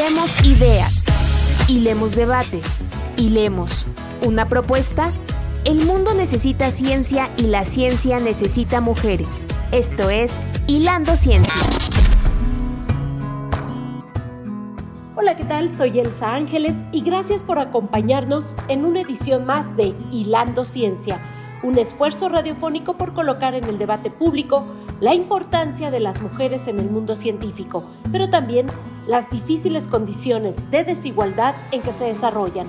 Hilemos 0.00 0.46
ideas, 0.46 1.04
hilemos 1.68 2.16
debates, 2.16 2.86
hilemos 3.18 3.84
una 4.24 4.48
propuesta. 4.48 5.12
El 5.66 5.84
mundo 5.84 6.14
necesita 6.14 6.70
ciencia 6.70 7.28
y 7.36 7.42
la 7.42 7.66
ciencia 7.66 8.18
necesita 8.18 8.80
mujeres. 8.80 9.46
Esto 9.72 10.08
es 10.08 10.40
Hilando 10.68 11.16
Ciencia. 11.16 11.60
Hola, 15.16 15.36
¿qué 15.36 15.44
tal? 15.44 15.68
Soy 15.68 15.98
Elsa 15.98 16.34
Ángeles 16.34 16.76
y 16.92 17.02
gracias 17.02 17.42
por 17.42 17.58
acompañarnos 17.58 18.56
en 18.68 18.86
una 18.86 19.02
edición 19.02 19.44
más 19.44 19.76
de 19.76 19.94
Hilando 20.10 20.64
Ciencia, 20.64 21.20
un 21.62 21.76
esfuerzo 21.76 22.30
radiofónico 22.30 22.96
por 22.96 23.12
colocar 23.12 23.54
en 23.54 23.64
el 23.64 23.76
debate 23.76 24.10
público 24.10 24.64
la 25.00 25.14
importancia 25.14 25.90
de 25.90 25.98
las 25.98 26.20
mujeres 26.20 26.66
en 26.68 26.78
el 26.78 26.90
mundo 26.90 27.16
científico, 27.16 27.84
pero 28.12 28.28
también 28.28 28.66
las 29.06 29.30
difíciles 29.30 29.88
condiciones 29.88 30.56
de 30.70 30.84
desigualdad 30.84 31.54
en 31.72 31.80
que 31.80 31.92
se 31.92 32.04
desarrollan. 32.04 32.66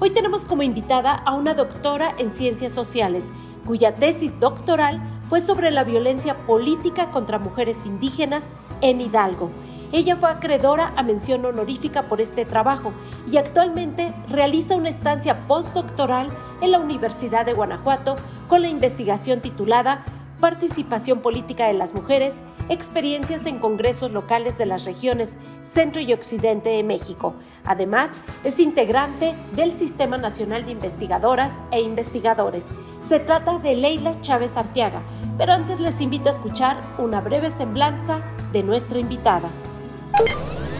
Hoy 0.00 0.10
tenemos 0.10 0.46
como 0.46 0.62
invitada 0.62 1.12
a 1.12 1.34
una 1.34 1.54
doctora 1.54 2.14
en 2.18 2.30
ciencias 2.30 2.72
sociales, 2.72 3.30
cuya 3.66 3.94
tesis 3.94 4.40
doctoral 4.40 5.02
fue 5.28 5.40
sobre 5.40 5.70
la 5.70 5.84
violencia 5.84 6.46
política 6.46 7.10
contra 7.10 7.38
mujeres 7.38 7.84
indígenas 7.84 8.52
en 8.80 9.02
Hidalgo. 9.02 9.50
Ella 9.92 10.16
fue 10.16 10.30
acreedora 10.30 10.92
a 10.96 11.02
mención 11.02 11.44
honorífica 11.44 12.02
por 12.04 12.20
este 12.20 12.44
trabajo 12.44 12.92
y 13.30 13.36
actualmente 13.36 14.12
realiza 14.30 14.76
una 14.76 14.88
estancia 14.88 15.46
postdoctoral 15.46 16.28
en 16.60 16.72
la 16.72 16.78
Universidad 16.78 17.44
de 17.44 17.52
Guanajuato 17.52 18.16
con 18.48 18.62
la 18.62 18.68
investigación 18.68 19.40
titulada 19.40 20.04
participación 20.40 21.20
política 21.20 21.66
de 21.66 21.72
las 21.72 21.94
mujeres, 21.94 22.44
experiencias 22.68 23.46
en 23.46 23.58
congresos 23.58 24.12
locales 24.12 24.58
de 24.58 24.66
las 24.66 24.84
regiones 24.84 25.38
centro 25.62 26.00
y 26.00 26.12
occidente 26.12 26.70
de 26.70 26.82
México. 26.82 27.34
Además, 27.64 28.20
es 28.44 28.60
integrante 28.60 29.34
del 29.52 29.72
Sistema 29.72 30.18
Nacional 30.18 30.64
de 30.66 30.72
Investigadoras 30.72 31.60
e 31.70 31.80
Investigadores. 31.80 32.70
Se 33.06 33.20
trata 33.20 33.58
de 33.58 33.74
Leila 33.76 34.20
Chávez 34.20 34.56
Arteaga, 34.56 35.02
pero 35.38 35.52
antes 35.52 35.80
les 35.80 36.00
invito 36.00 36.28
a 36.28 36.32
escuchar 36.32 36.78
una 36.98 37.20
breve 37.20 37.50
semblanza 37.50 38.20
de 38.52 38.62
nuestra 38.62 38.98
invitada. 38.98 39.48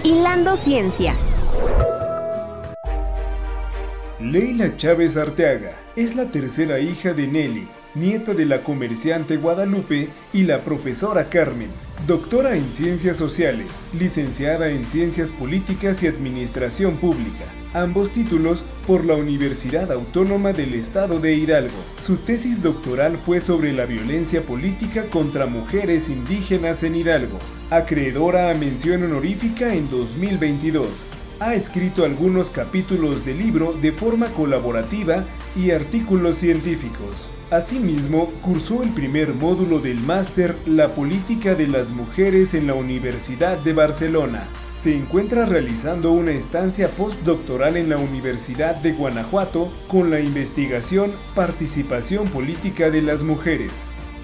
Hilando 0.04 0.56
Ciencia. 0.56 1.14
Leila 4.20 4.76
Chávez 4.76 5.16
Arteaga 5.16 5.72
es 5.94 6.16
la 6.16 6.26
tercera 6.30 6.80
hija 6.80 7.12
de 7.12 7.26
Nelly, 7.26 7.68
nieta 7.96 8.34
de 8.34 8.44
la 8.44 8.62
comerciante 8.62 9.38
Guadalupe, 9.38 10.08
y 10.32 10.42
la 10.42 10.60
profesora 10.60 11.30
Carmen, 11.30 11.70
doctora 12.06 12.54
en 12.54 12.64
Ciencias 12.72 13.16
Sociales, 13.16 13.68
licenciada 13.98 14.68
en 14.68 14.84
Ciencias 14.84 15.32
Políticas 15.32 16.02
y 16.02 16.06
Administración 16.06 16.98
Pública, 16.98 17.46
ambos 17.72 18.10
títulos 18.10 18.66
por 18.86 19.06
la 19.06 19.14
Universidad 19.14 19.90
Autónoma 19.90 20.52
del 20.52 20.74
Estado 20.74 21.20
de 21.20 21.34
Hidalgo. 21.34 21.78
Su 22.04 22.18
tesis 22.18 22.62
doctoral 22.62 23.16
fue 23.24 23.40
sobre 23.40 23.72
la 23.72 23.86
violencia 23.86 24.42
política 24.42 25.04
contra 25.04 25.46
mujeres 25.46 26.10
indígenas 26.10 26.82
en 26.82 26.96
Hidalgo, 26.96 27.38
acreedora 27.70 28.50
a 28.50 28.54
mención 28.54 29.04
honorífica 29.04 29.74
en 29.74 29.88
2022 29.90 30.86
ha 31.38 31.54
escrito 31.54 32.06
algunos 32.06 32.48
capítulos 32.48 33.26
del 33.26 33.38
libro 33.38 33.74
de 33.74 33.92
forma 33.92 34.28
colaborativa 34.28 35.24
y 35.54 35.70
artículos 35.70 36.38
científicos. 36.38 37.30
Asimismo, 37.50 38.32
cursó 38.42 38.82
el 38.82 38.90
primer 38.90 39.32
módulo 39.32 39.78
del 39.78 40.00
máster 40.00 40.56
La 40.66 40.96
política 40.96 41.54
de 41.54 41.68
las 41.68 41.90
mujeres 41.90 42.54
en 42.54 42.66
la 42.66 42.74
Universidad 42.74 43.56
de 43.58 43.72
Barcelona. 43.72 44.48
Se 44.82 44.96
encuentra 44.96 45.46
realizando 45.46 46.10
una 46.10 46.32
estancia 46.32 46.88
postdoctoral 46.88 47.76
en 47.76 47.88
la 47.88 47.98
Universidad 47.98 48.74
de 48.74 48.92
Guanajuato 48.92 49.72
con 49.86 50.10
la 50.10 50.18
investigación 50.18 51.12
Participación 51.36 52.26
Política 52.26 52.90
de 52.90 53.02
las 53.02 53.22
Mujeres, 53.22 53.72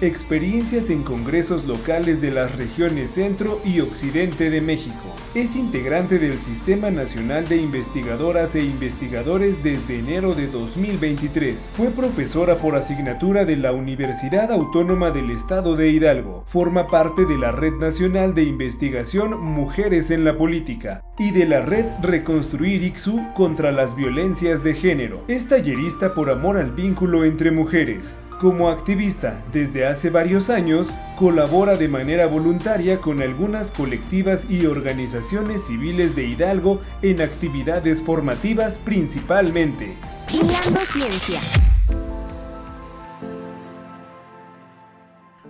experiencias 0.01 0.89
en 0.89 1.03
congresos 1.03 1.65
locales 1.65 2.21
de 2.21 2.31
las 2.31 2.55
regiones 2.55 3.11
centro 3.11 3.59
y 3.63 3.79
occidente 3.79 4.49
de 4.49 4.61
México. 4.61 5.13
Es 5.35 5.55
integrante 5.55 6.19
del 6.19 6.33
Sistema 6.33 6.91
Nacional 6.91 7.47
de 7.47 7.57
Investigadoras 7.57 8.55
e 8.55 8.63
Investigadores 8.63 9.63
desde 9.63 9.99
enero 9.99 10.33
de 10.35 10.47
2023. 10.47 11.73
Fue 11.75 11.89
profesora 11.89 12.55
por 12.55 12.75
asignatura 12.75 13.45
de 13.45 13.57
la 13.57 13.71
Universidad 13.71 14.51
Autónoma 14.51 15.11
del 15.11 15.31
Estado 15.31 15.75
de 15.75 15.89
Hidalgo. 15.89 16.43
Forma 16.47 16.87
parte 16.87 17.25
de 17.25 17.37
la 17.37 17.51
Red 17.51 17.73
Nacional 17.73 18.35
de 18.35 18.43
Investigación 18.43 19.41
Mujeres 19.41 20.11
en 20.11 20.23
la 20.23 20.37
Política 20.37 21.03
y 21.17 21.31
de 21.31 21.45
la 21.45 21.61
Red 21.61 21.85
Reconstruir 22.01 22.83
ICSU 22.83 23.33
contra 23.33 23.71
las 23.71 23.95
violencias 23.95 24.63
de 24.63 24.73
género. 24.73 25.23
Es 25.27 25.47
tallerista 25.47 26.13
por 26.13 26.29
amor 26.29 26.57
al 26.57 26.71
vínculo 26.71 27.25
entre 27.25 27.51
mujeres. 27.51 28.19
Como 28.43 28.67
activista 28.67 29.41
desde 29.53 29.87
hace 29.87 30.09
varios 30.09 30.49
años, 30.49 30.89
colabora 31.17 31.77
de 31.77 31.87
manera 31.87 32.27
voluntaria 32.27 32.99
con 32.99 33.21
algunas 33.21 33.71
colectivas 33.71 34.49
y 34.49 34.65
organizaciones 34.65 35.65
civiles 35.65 36.13
de 36.13 36.25
Hidalgo 36.25 36.81
en 37.01 37.21
actividades 37.21 38.01
formativas 38.01 38.79
principalmente. 38.79 39.95
Ciencia. 40.27 41.39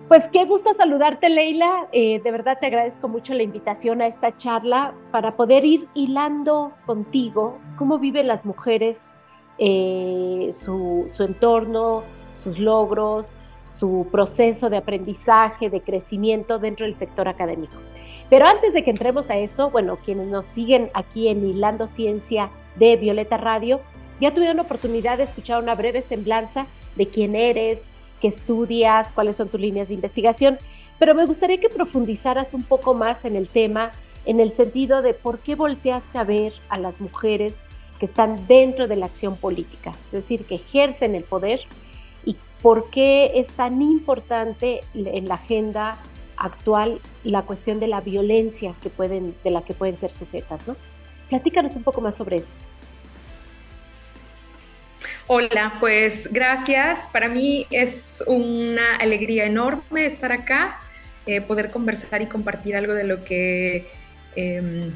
Pues 0.08 0.30
qué 0.32 0.46
gusto 0.46 0.72
saludarte, 0.76 1.30
Leila. 1.32 1.88
Eh, 1.94 2.22
de 2.24 2.32
verdad 2.32 2.60
te 2.62 2.68
agradezco 2.68 3.08
mucho 3.08 3.34
la 3.34 3.42
invitación 3.42 4.04
a 4.04 4.06
esta 4.06 4.38
charla 4.38 4.94
para 5.10 5.36
poder 5.36 5.66
ir 5.66 5.88
hilando 5.96 6.74
contigo 6.86 7.58
cómo 7.76 7.98
viven 7.98 8.28
las 8.28 8.46
mujeres, 8.46 9.16
eh, 9.58 10.52
su, 10.54 11.08
su 11.10 11.24
entorno, 11.24 12.04
sus 12.36 12.60
logros, 12.60 13.32
su 13.64 14.08
proceso 14.12 14.70
de 14.70 14.78
aprendizaje, 14.78 15.70
de 15.70 15.82
crecimiento 15.82 16.60
dentro 16.60 16.86
del 16.86 16.96
sector 16.96 17.28
académico. 17.28 17.76
Pero 18.30 18.46
antes 18.46 18.74
de 18.74 18.84
que 18.84 18.90
entremos 18.90 19.30
a 19.30 19.38
eso, 19.38 19.70
bueno, 19.70 19.98
quienes 19.98 20.28
nos 20.28 20.46
siguen 20.46 20.90
aquí 20.94 21.28
en 21.28 21.46
Hilando 21.46 21.88
Ciencia 21.88 22.50
de 22.76 22.98
Violeta 22.98 23.38
Radio, 23.38 23.80
ya 24.20 24.34
tuvieron 24.34 24.58
la 24.58 24.64
oportunidad 24.64 25.18
de 25.18 25.24
escuchar 25.24 25.62
una 25.62 25.76
breve 25.76 26.02
semblanza 26.02 26.66
de 26.96 27.08
quién 27.08 27.36
eres, 27.36 27.84
qué 28.22 28.30
estudias, 28.30 29.12
cuáles 29.12 29.36
son 29.36 29.50
tus 29.50 29.60
líneas 29.60 29.90
de 29.90 29.96
investigación, 29.96 30.58
pero 31.00 31.16
me 31.16 31.26
gustaría 31.26 31.60
que 31.60 31.70
profundizaras 31.70 32.54
un 32.54 32.64
poco 32.64 32.94
más 32.94 33.26
en 33.26 33.36
el 33.36 33.48
tema, 33.48 33.92
en 34.26 34.40
el 34.40 34.52
sentido 34.52 35.02
de 35.02 35.14
por 35.14 35.40
qué 35.40 35.56
volteaste 35.56 36.18
a 36.18 36.24
ver 36.24 36.54
a 36.70 36.78
las 36.78 37.02
mujeres 37.02 37.62
que 38.00 38.06
están 38.06 38.48
dentro 38.48 38.88
de 38.88 38.96
la 38.96 39.08
acción 39.08 39.36
política, 39.36 39.92
es 40.06 40.12
decir, 40.12 40.46
que 40.46 40.56
ejercen 40.56 41.16
el 41.16 41.24
poder 41.24 41.62
por 42.64 42.90
qué 42.90 43.34
es 43.36 43.50
tan 43.50 43.82
importante 43.82 44.80
en 44.96 45.28
la 45.28 45.36
agenda 45.36 45.98
actual 46.38 47.02
la 47.26 47.42
cuestión 47.42 47.82
de 47.82 47.88
la 47.88 48.00
violencia 48.00 48.74
que 48.82 48.90
pueden, 48.90 49.36
de 49.44 49.52
la 49.52 49.62
que 49.64 49.74
pueden 49.74 49.98
ser 49.98 50.14
sujetas, 50.14 50.66
¿no? 50.66 50.78
Platícanos 51.30 51.76
un 51.76 51.84
poco 51.84 52.00
más 52.00 52.16
sobre 52.16 52.38
eso. 52.38 52.54
Hola, 55.28 55.74
pues 55.82 56.32
gracias. 56.32 57.08
Para 57.12 57.28
mí 57.28 57.68
es 57.70 58.24
una 58.28 58.96
alegría 58.96 59.46
enorme 59.46 60.06
estar 60.06 60.32
acá, 60.32 60.80
eh, 61.26 61.42
poder 61.42 61.70
conversar 61.70 62.22
y 62.22 62.28
compartir 62.28 62.78
algo 62.78 62.94
de 62.94 63.04
lo 63.04 63.26
que 63.26 63.90
em, 64.38 64.92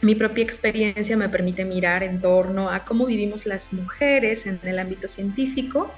mi 0.00 0.14
propia 0.14 0.44
experiencia 0.44 1.16
me 1.18 1.28
permite 1.28 1.64
mirar 1.66 2.02
en 2.02 2.22
torno 2.22 2.70
a 2.70 2.84
cómo 2.86 3.04
vivimos 3.04 3.44
las 3.44 3.70
mujeres 3.74 4.46
en 4.46 4.58
el 4.64 4.78
ámbito 4.78 5.08
científico 5.08 5.92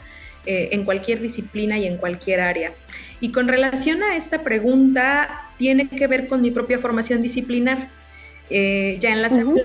eh, 0.47 0.69
en 0.73 0.85
cualquier 0.85 1.21
disciplina 1.21 1.79
y 1.79 1.87
en 1.87 1.97
cualquier 1.97 2.41
área. 2.41 2.73
Y 3.21 3.33
con 3.33 3.49
relación 3.49 4.03
a 4.03 4.17
esta 4.17 4.43
pregunta, 4.43 5.51
tiene 5.59 5.89
que 5.89 6.07
ver 6.07 6.29
con 6.29 6.43
mi 6.43 6.51
propia 6.51 6.79
formación 6.79 7.23
disciplinar. 7.23 7.89
Eh, 8.51 8.99
ya 9.01 9.11
en 9.11 9.23
la 9.23 9.31
segunda 9.31 9.63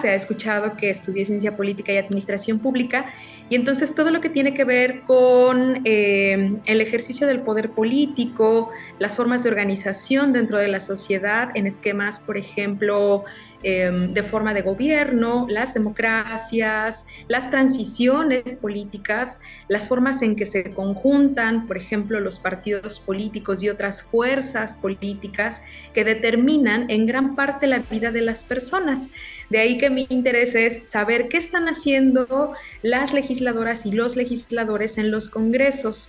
se 0.00 0.08
ha 0.08 0.14
escuchado 0.14 0.76
que 0.76 0.90
estudié 0.90 1.24
ciencia 1.24 1.56
política 1.56 1.92
y 1.92 1.98
administración 1.98 2.58
pública 2.58 3.12
y 3.50 3.56
entonces 3.56 3.94
todo 3.94 4.10
lo 4.10 4.20
que 4.20 4.28
tiene 4.28 4.54
que 4.54 4.64
ver 4.64 5.00
con 5.02 5.80
eh, 5.84 6.56
el 6.66 6.80
ejercicio 6.80 7.26
del 7.26 7.40
poder 7.40 7.70
político, 7.70 8.70
las 8.98 9.16
formas 9.16 9.42
de 9.42 9.50
organización 9.50 10.32
dentro 10.32 10.58
de 10.58 10.68
la 10.68 10.78
sociedad 10.80 11.50
en 11.54 11.66
esquemas, 11.66 12.20
por 12.20 12.36
ejemplo, 12.36 13.24
Em, 13.62 14.14
de 14.14 14.22
forma 14.22 14.54
de 14.54 14.62
gobierno, 14.62 15.46
las 15.50 15.74
democracias, 15.74 17.04
las 17.28 17.50
transiciones 17.50 18.56
políticas, 18.56 19.38
las 19.68 19.86
formas 19.86 20.22
en 20.22 20.34
que 20.34 20.46
se 20.46 20.72
conjuntan, 20.72 21.66
por 21.66 21.76
ejemplo, 21.76 22.20
los 22.20 22.40
partidos 22.40 22.98
políticos 23.00 23.62
y 23.62 23.68
otras 23.68 24.00
fuerzas 24.00 24.76
políticas 24.76 25.60
que 25.92 26.04
determinan 26.04 26.90
en 26.90 27.04
gran 27.04 27.36
parte 27.36 27.66
la 27.66 27.80
vida 27.80 28.10
de 28.10 28.22
las 28.22 28.44
personas. 28.44 29.08
De 29.50 29.58
ahí 29.58 29.76
que 29.76 29.90
mi 29.90 30.06
interés 30.08 30.54
es 30.54 30.88
saber 30.88 31.28
qué 31.28 31.36
están 31.36 31.68
haciendo 31.68 32.54
las 32.80 33.12
legisladoras 33.12 33.84
y 33.84 33.92
los 33.92 34.16
legisladores 34.16 34.96
en 34.96 35.10
los 35.10 35.28
congresos. 35.28 36.08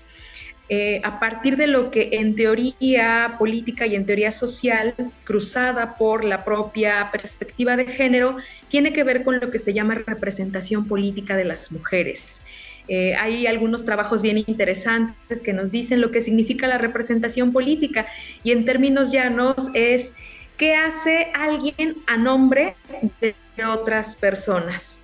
Eh, 0.73 1.01
a 1.03 1.19
partir 1.19 1.57
de 1.57 1.68
lo 1.68 1.91
que 1.91 2.12
en 2.13 2.33
teoría 2.33 3.35
política 3.38 3.85
y 3.88 3.97
en 3.97 4.06
teoría 4.06 4.31
social, 4.31 4.95
cruzada 5.25 5.97
por 5.97 6.23
la 6.23 6.45
propia 6.45 7.09
perspectiva 7.12 7.75
de 7.75 7.88
género, 7.88 8.38
tiene 8.69 8.94
que 8.94 9.03
ver 9.03 9.25
con 9.25 9.41
lo 9.41 9.51
que 9.51 9.59
se 9.59 9.73
llama 9.73 9.95
representación 9.95 10.88
política 10.88 11.35
de 11.35 11.44
las 11.44 11.73
mujeres. 11.73 12.39
Eh, 12.88 13.13
hay 13.15 13.47
algunos 13.47 13.83
trabajos 13.83 14.21
bien 14.21 14.38
interesantes 14.38 15.41
que 15.41 15.51
nos 15.51 15.71
dicen 15.71 16.00
lo 16.00 16.09
que 16.09 16.21
significa 16.21 16.69
la 16.69 16.77
representación 16.77 17.51
política 17.51 18.07
y 18.41 18.53
en 18.53 18.63
términos 18.63 19.12
llanos 19.12 19.56
es 19.73 20.13
qué 20.56 20.75
hace 20.75 21.31
alguien 21.33 21.97
a 22.07 22.15
nombre 22.15 22.75
de 23.19 23.35
otras 23.65 24.15
personas 24.15 25.00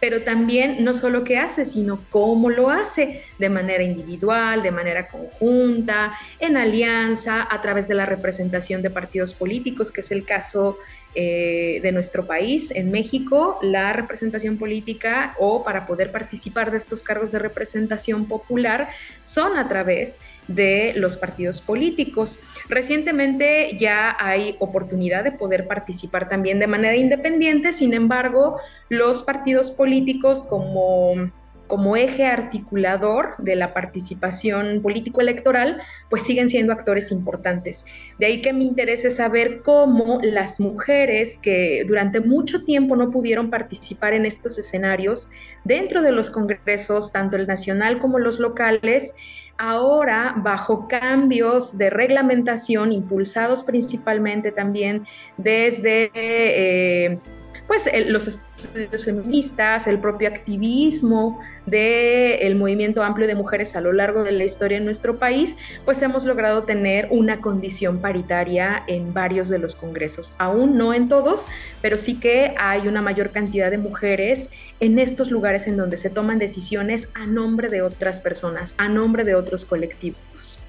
pero 0.00 0.22
también 0.22 0.84
no 0.84 0.94
solo 0.94 1.24
qué 1.24 1.38
hace, 1.38 1.64
sino 1.64 2.04
cómo 2.10 2.50
lo 2.50 2.70
hace, 2.70 3.22
de 3.38 3.48
manera 3.48 3.82
individual, 3.82 4.62
de 4.62 4.70
manera 4.70 5.08
conjunta, 5.08 6.16
en 6.38 6.56
alianza, 6.56 7.46
a 7.50 7.60
través 7.60 7.88
de 7.88 7.94
la 7.94 8.06
representación 8.06 8.82
de 8.82 8.90
partidos 8.90 9.34
políticos, 9.34 9.90
que 9.90 10.00
es 10.00 10.10
el 10.10 10.24
caso 10.24 10.78
eh, 11.14 11.80
de 11.82 11.90
nuestro 11.90 12.26
país. 12.26 12.70
En 12.70 12.90
México, 12.92 13.58
la 13.62 13.92
representación 13.92 14.56
política 14.56 15.34
o 15.38 15.64
para 15.64 15.86
poder 15.86 16.12
participar 16.12 16.70
de 16.70 16.76
estos 16.76 17.02
cargos 17.02 17.32
de 17.32 17.38
representación 17.38 18.28
popular 18.28 18.88
son 19.24 19.56
a 19.56 19.68
través 19.68 20.18
de 20.46 20.92
los 20.96 21.16
partidos 21.16 21.60
políticos. 21.60 22.38
Recientemente 22.68 23.76
ya 23.78 24.14
hay 24.18 24.56
oportunidad 24.58 25.24
de 25.24 25.32
poder 25.32 25.66
participar 25.66 26.28
también 26.28 26.58
de 26.58 26.66
manera 26.66 26.96
independiente, 26.96 27.72
sin 27.72 27.94
embargo, 27.94 28.58
los 28.90 29.22
partidos 29.22 29.70
políticos 29.70 30.44
como 30.44 31.30
como 31.68 31.96
eje 31.96 32.24
articulador 32.26 33.34
de 33.38 33.54
la 33.54 33.72
participación 33.74 34.80
político-electoral, 34.82 35.80
pues 36.10 36.24
siguen 36.24 36.48
siendo 36.48 36.72
actores 36.72 37.12
importantes. 37.12 37.84
De 38.18 38.26
ahí 38.26 38.40
que 38.42 38.52
me 38.52 38.64
interesa 38.64 39.10
saber 39.10 39.60
cómo 39.62 40.18
las 40.22 40.58
mujeres 40.58 41.38
que 41.40 41.84
durante 41.86 42.20
mucho 42.20 42.64
tiempo 42.64 42.96
no 42.96 43.10
pudieron 43.10 43.50
participar 43.50 44.14
en 44.14 44.24
estos 44.24 44.58
escenarios 44.58 45.30
dentro 45.64 46.00
de 46.00 46.12
los 46.12 46.30
congresos, 46.30 47.12
tanto 47.12 47.36
el 47.36 47.46
nacional 47.46 48.00
como 48.00 48.18
los 48.18 48.40
locales, 48.40 49.14
ahora 49.58 50.34
bajo 50.36 50.88
cambios 50.88 51.76
de 51.76 51.90
reglamentación 51.90 52.92
impulsados 52.92 53.62
principalmente 53.62 54.52
también 54.52 55.04
desde 55.36 56.10
eh, 56.14 57.18
pues 57.68 57.86
los 58.06 58.26
estudios 58.26 59.04
feministas, 59.04 59.86
el 59.86 60.00
propio 60.00 60.28
activismo 60.28 61.38
del 61.66 62.56
movimiento 62.56 63.02
amplio 63.02 63.28
de 63.28 63.34
mujeres 63.34 63.76
a 63.76 63.82
lo 63.82 63.92
largo 63.92 64.24
de 64.24 64.32
la 64.32 64.44
historia 64.44 64.78
en 64.78 64.86
nuestro 64.86 65.18
país, 65.18 65.54
pues 65.84 66.00
hemos 66.00 66.24
logrado 66.24 66.64
tener 66.64 67.08
una 67.10 67.42
condición 67.42 68.00
paritaria 68.00 68.84
en 68.86 69.12
varios 69.12 69.50
de 69.50 69.58
los 69.58 69.74
congresos. 69.74 70.32
Aún 70.38 70.78
no 70.78 70.94
en 70.94 71.08
todos, 71.08 71.46
pero 71.82 71.98
sí 71.98 72.18
que 72.18 72.54
hay 72.58 72.88
una 72.88 73.02
mayor 73.02 73.32
cantidad 73.32 73.70
de 73.70 73.76
mujeres 73.76 74.48
en 74.80 74.98
estos 74.98 75.30
lugares 75.30 75.66
en 75.66 75.76
donde 75.76 75.98
se 75.98 76.08
toman 76.08 76.38
decisiones 76.38 77.10
a 77.14 77.26
nombre 77.26 77.68
de 77.68 77.82
otras 77.82 78.22
personas, 78.22 78.72
a 78.78 78.88
nombre 78.88 79.24
de 79.24 79.34
otros 79.34 79.66
colectivos. 79.66 80.64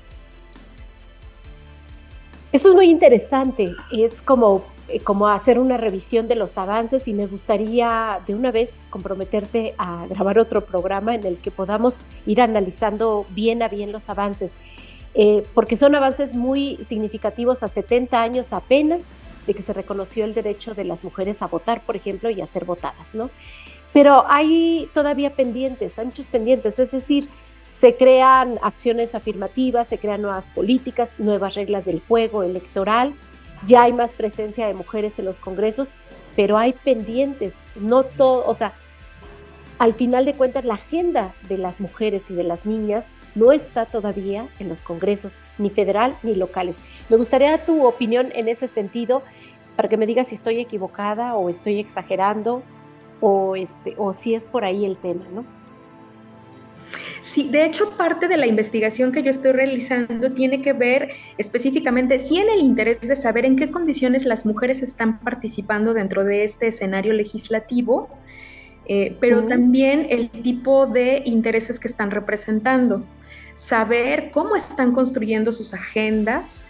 Eso 2.51 2.69
es 2.69 2.75
muy 2.75 2.89
interesante, 2.89 3.73
es 3.91 4.21
como 4.21 4.65
eh, 4.91 4.99
como 5.01 5.27
hacer 5.27 5.59
una 5.59 5.77
revisión 5.77 6.27
de 6.27 6.35
los 6.35 6.57
avances 6.57 7.07
y 7.07 7.13
me 7.13 7.27
gustaría 7.27 8.19
de 8.25 8.33
una 8.33 8.51
vez 8.51 8.73
comprometerte 8.89 9.75
a 9.77 10.05
grabar 10.07 10.39
otro 10.39 10.65
programa 10.65 11.15
en 11.15 11.25
el 11.25 11.37
que 11.37 11.51
podamos 11.51 12.05
ir 12.25 12.41
analizando 12.41 13.25
bien 13.29 13.61
a 13.61 13.67
bien 13.67 13.91
los 13.91 14.09
avances, 14.09 14.51
eh, 15.13 15.43
porque 15.53 15.77
son 15.77 15.95
avances 15.95 16.33
muy 16.33 16.77
significativos 16.83 17.61
a 17.61 17.67
70 17.67 18.21
años 18.21 18.51
apenas 18.51 19.03
de 19.45 19.53
que 19.53 19.63
se 19.63 19.73
reconoció 19.73 20.25
el 20.25 20.33
derecho 20.33 20.73
de 20.73 20.83
las 20.83 21.03
mujeres 21.03 21.41
a 21.41 21.47
votar, 21.47 21.81
por 21.81 21.95
ejemplo, 21.95 22.29
y 22.29 22.41
a 22.41 22.47
ser 22.47 22.65
votadas, 22.65 23.13
¿no? 23.13 23.29
Pero 23.93 24.25
hay 24.27 24.89
todavía 24.93 25.31
pendientes, 25.31 25.97
hay 25.97 26.05
muchos 26.05 26.27
pendientes, 26.27 26.77
es 26.79 26.91
decir, 26.91 27.27
se 27.69 27.95
crean 27.95 28.59
acciones 28.61 29.15
afirmativas, 29.15 29.87
se 29.87 29.97
crean 29.97 30.21
nuevas 30.21 30.47
políticas, 30.47 31.11
nuevas 31.17 31.55
reglas 31.55 31.85
del 31.85 32.01
juego 32.07 32.43
electoral, 32.43 33.13
ya 33.67 33.83
hay 33.83 33.93
más 33.93 34.13
presencia 34.13 34.67
de 34.67 34.73
mujeres 34.73 35.19
en 35.19 35.25
los 35.25 35.39
congresos, 35.39 35.93
pero 36.35 36.57
hay 36.57 36.73
pendientes, 36.73 37.55
no 37.75 38.03
todo, 38.03 38.45
o 38.45 38.53
sea, 38.53 38.73
al 39.77 39.93
final 39.93 40.25
de 40.25 40.33
cuentas 40.33 40.65
la 40.65 40.75
agenda 40.75 41.33
de 41.47 41.57
las 41.57 41.79
mujeres 41.79 42.29
y 42.29 42.33
de 42.33 42.43
las 42.43 42.65
niñas 42.65 43.11
no 43.35 43.51
está 43.51 43.85
todavía 43.85 44.47
en 44.59 44.69
los 44.69 44.81
congresos, 44.81 45.33
ni 45.57 45.69
federal 45.69 46.15
ni 46.21 46.35
locales. 46.35 46.77
Me 47.09 47.17
gustaría 47.17 47.63
tu 47.65 47.85
opinión 47.85 48.29
en 48.33 48.47
ese 48.47 48.67
sentido, 48.67 49.23
para 49.75 49.87
que 49.87 49.95
me 49.95 50.05
digas 50.05 50.27
si 50.27 50.35
estoy 50.35 50.59
equivocada 50.59 51.35
o 51.35 51.49
estoy 51.49 51.79
exagerando 51.79 52.61
o, 53.21 53.55
este, 53.55 53.95
o 53.97 54.11
si 54.11 54.35
es 54.35 54.45
por 54.45 54.65
ahí 54.65 54.85
el 54.85 54.97
tema, 54.97 55.23
¿no? 55.31 55.45
Sí, 57.21 57.49
de 57.49 57.65
hecho, 57.65 57.91
parte 57.91 58.27
de 58.27 58.37
la 58.37 58.47
investigación 58.47 59.11
que 59.11 59.21
yo 59.21 59.29
estoy 59.29 59.51
realizando 59.51 60.33
tiene 60.33 60.61
que 60.61 60.73
ver 60.73 61.09
específicamente, 61.37 62.17
sí, 62.19 62.37
en 62.37 62.49
el 62.49 62.59
interés 62.59 63.01
de 63.01 63.15
saber 63.15 63.45
en 63.45 63.55
qué 63.55 63.69
condiciones 63.69 64.25
las 64.25 64.45
mujeres 64.45 64.81
están 64.81 65.19
participando 65.19 65.93
dentro 65.93 66.23
de 66.23 66.43
este 66.43 66.67
escenario 66.67 67.13
legislativo, 67.13 68.09
eh, 68.85 69.15
pero 69.19 69.43
también 69.43 70.07
el 70.09 70.29
tipo 70.29 70.87
de 70.87 71.21
intereses 71.25 71.79
que 71.79 71.87
están 71.87 72.09
representando, 72.09 73.03
saber 73.53 74.31
cómo 74.31 74.55
están 74.55 74.93
construyendo 74.93 75.51
sus 75.51 75.73
agendas, 75.73 76.63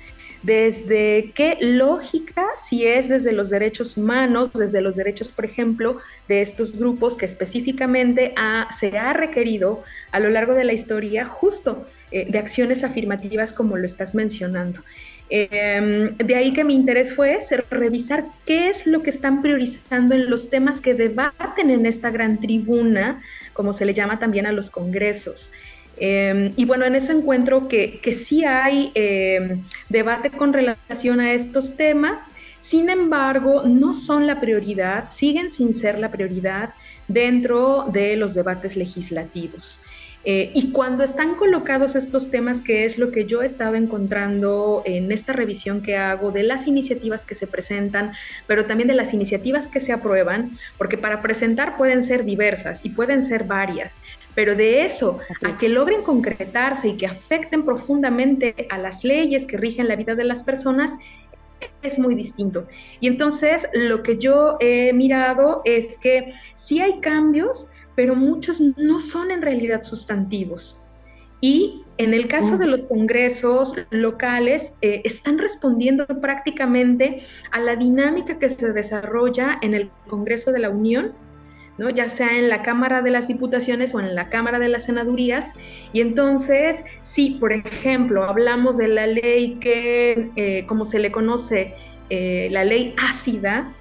desde 0.44 1.32
qué 1.36 1.58
lógica, 1.60 2.46
si 2.64 2.86
es 2.86 3.10
desde 3.10 3.32
los 3.34 3.50
derechos 3.50 3.98
humanos, 3.98 4.54
desde 4.54 4.82
los 4.82 4.96
derechos, 4.96 5.32
por 5.32 5.46
ejemplo, 5.46 5.98
de 6.28 6.42
estos 6.42 6.78
grupos 6.78 7.18
que 7.18 7.26
específicamente 7.26 8.34
se 8.78 8.98
ha 8.98 9.14
requerido 9.14 9.84
a 10.12 10.20
lo 10.20 10.30
largo 10.30 10.54
de 10.54 10.64
la 10.64 10.74
historia 10.74 11.26
justo 11.26 11.88
eh, 12.12 12.26
de 12.30 12.40
acciones 12.40 12.84
afirmativas 12.84 13.54
como 13.54 13.78
lo 13.78 13.86
estás 13.86 14.16
mencionando. 14.16 14.82
Em, 15.32 16.18
de 16.18 16.36
ahí 16.36 16.54
que 16.54 16.64
mi 16.64 16.74
interés 16.74 17.14
fue 17.14 17.38
revisar 17.70 18.26
qué 18.48 18.70
es 18.70 18.88
lo 18.88 19.04
que 19.04 19.12
están 19.12 19.44
priorizando 19.44 20.16
en 20.16 20.28
los 20.28 20.50
temas 20.50 20.82
que 20.82 20.96
debaten 20.96 21.70
en 21.70 21.86
esta 21.86 22.10
gran 22.10 22.40
tribuna, 22.40 23.22
como 23.54 23.74
se 23.74 23.86
le 23.86 23.94
llama 23.94 24.18
también 24.18 24.48
a 24.48 24.52
los 24.52 24.72
congresos. 24.72 25.52
Em, 26.00 26.54
y 26.56 26.66
bueno, 26.66 26.86
en 26.86 26.96
eso 26.96 27.12
encuentro 27.12 27.68
que, 27.68 28.00
que 28.00 28.14
sí 28.14 28.46
hay 28.46 28.92
em, 28.96 29.64
debate 29.90 30.30
con 30.30 30.54
relación 30.54 31.20
a 31.20 31.34
estos 31.34 31.76
temas, 31.76 32.32
sin 32.60 32.90
embargo, 32.90 33.64
no 33.66 33.94
son 33.94 34.28
la 34.28 34.40
prioridad, 34.40 35.10
siguen 35.10 35.52
sin 35.52 35.74
ser 35.74 36.00
la 36.00 36.12
prioridad 36.12 36.74
dentro 37.08 37.86
de 37.92 38.16
los 38.16 38.34
debates 38.34 38.76
legislativos. 38.76 39.82
Eh, 40.26 40.52
y 40.54 40.72
cuando 40.72 41.04
están 41.04 41.36
colocados 41.36 41.96
estos 41.96 42.30
temas, 42.30 42.60
que 42.60 42.84
es 42.84 42.98
lo 42.98 43.10
que 43.12 43.26
yo 43.26 43.42
estaba 43.42 43.78
encontrando 43.78 44.84
en 44.86 45.12
esta 45.14 45.32
revisión 45.32 45.82
que 45.82 45.96
hago 45.96 46.32
de 46.32 46.44
las 46.44 46.68
iniciativas 46.68 47.26
que 47.26 47.36
se 47.36 47.48
presentan, 47.48 48.12
pero 48.46 48.66
también 48.66 48.90
de 48.90 48.96
las 48.96 49.14
iniciativas 49.14 49.68
que 49.68 49.80
se 49.80 49.94
aprueban, 49.94 50.58
porque 50.78 50.98
para 50.98 51.22
presentar 51.22 51.78
pueden 51.78 52.04
ser 52.04 52.26
diversas 52.26 52.86
y 52.86 52.90
pueden 52.90 53.24
ser 53.24 53.46
varias, 53.46 54.02
pero 54.40 54.56
de 54.56 54.86
eso 54.86 55.20
a 55.44 55.58
que 55.58 55.68
logren 55.68 56.02
concretarse 56.02 56.88
y 56.88 56.96
que 56.96 57.08
afecten 57.08 57.66
profundamente 57.66 58.68
a 58.70 58.78
las 58.78 59.04
leyes 59.04 59.46
que 59.46 59.58
rigen 59.58 59.90
la 59.90 59.98
vida 59.98 60.16
de 60.16 60.24
las 60.24 60.44
personas, 60.44 60.94
es 61.82 62.00
muy 62.00 62.16
distinto. 62.16 62.66
Y 63.02 63.08
entonces 63.08 63.68
lo 63.74 64.02
que 64.02 64.18
yo 64.18 64.56
he 64.62 64.94
mirado 64.94 65.62
es 65.66 65.98
que 65.98 66.34
sí 66.56 66.80
hay 66.80 67.02
cambios, 67.02 67.74
pero 67.96 68.16
muchos 68.16 68.62
no 68.62 69.02
son 69.02 69.30
en 69.30 69.42
realidad 69.42 69.84
sustantivos. 69.84 70.86
Y 71.42 71.84
en 71.98 72.14
el 72.14 72.30
caso 72.30 72.58
de 72.58 72.68
los 72.68 72.86
congresos 72.86 73.74
locales, 73.90 74.78
eh, 74.82 75.02
están 75.04 75.38
respondiendo 75.38 76.08
prácticamente 76.22 77.24
a 77.52 77.60
la 77.60 77.76
dinámica 77.76 78.40
que 78.40 78.50
se 78.50 78.72
desarrolla 78.72 79.60
en 79.62 79.74
el 79.74 79.90
Congreso 80.08 80.54
de 80.54 80.60
la 80.60 80.70
Unión 80.70 81.12
ya 81.88 82.10
sea 82.10 82.38
en 82.38 82.50
la 82.50 82.62
Cámara 82.62 83.02
de 83.02 83.12
las 83.12 83.30
Diputaciones 83.30 83.96
o 83.96 84.02
en 84.02 84.14
la 84.14 84.28
Cámara 84.28 84.60
de 84.60 84.68
las 84.68 84.84
Senadurías. 84.84 85.54
Y 85.94 86.02
entonces, 86.02 86.84
si 87.00 87.32
por 87.32 87.54
ejemplo 87.54 88.26
hablamos 88.26 88.78
de 88.78 88.90
la 88.90 89.08
ley 89.08 89.58
que, 89.62 90.30
eh, 90.36 90.66
como 90.68 90.84
se 90.84 91.00
le 91.00 91.12
conoce, 91.12 91.76
eh, 92.10 92.50
la 92.52 92.66
ley 92.66 92.94
ácida, 92.98 93.72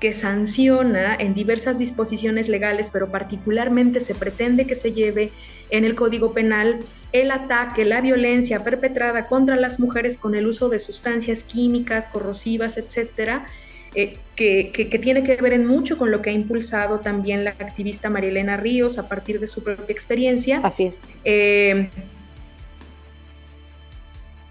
que 0.00 0.12
sanciona 0.14 1.14
en 1.14 1.34
diversas 1.34 1.78
disposiciones 1.78 2.48
legales, 2.48 2.88
pero 2.90 3.10
particularmente 3.10 4.00
se 4.00 4.14
pretende 4.14 4.66
que 4.66 4.74
se 4.74 4.92
lleve 4.92 5.30
en 5.70 5.84
el 5.84 5.94
Código 5.94 6.32
Penal 6.32 6.78
el 7.12 7.30
ataque, 7.30 7.84
la 7.84 8.00
violencia 8.00 8.62
perpetrada 8.62 9.26
contra 9.26 9.56
las 9.56 9.80
mujeres 9.80 10.16
con 10.16 10.34
el 10.34 10.46
uso 10.46 10.68
de 10.68 10.78
sustancias 10.78 11.42
químicas, 11.42 12.08
corrosivas, 12.08 12.78
etcétera, 12.78 13.46
eh, 13.94 14.16
que, 14.40 14.98
tiene 15.02 15.22
que 15.22 15.36
ver 15.36 15.52
en 15.52 15.66
mucho 15.66 15.98
con 15.98 16.10
lo 16.10 16.22
que 16.22 16.30
ha 16.30 16.32
impulsado 16.32 17.00
también 17.00 17.44
la 17.44 17.50
activista 17.50 18.08
Marielena 18.08 18.56
Ríos 18.56 18.96
a 18.96 19.06
partir 19.06 19.38
de 19.38 19.46
su 19.46 19.62
propia 19.62 19.92
experiencia. 19.92 20.60
Así 20.62 20.84
es. 20.84 21.02
Eh, 21.24 21.90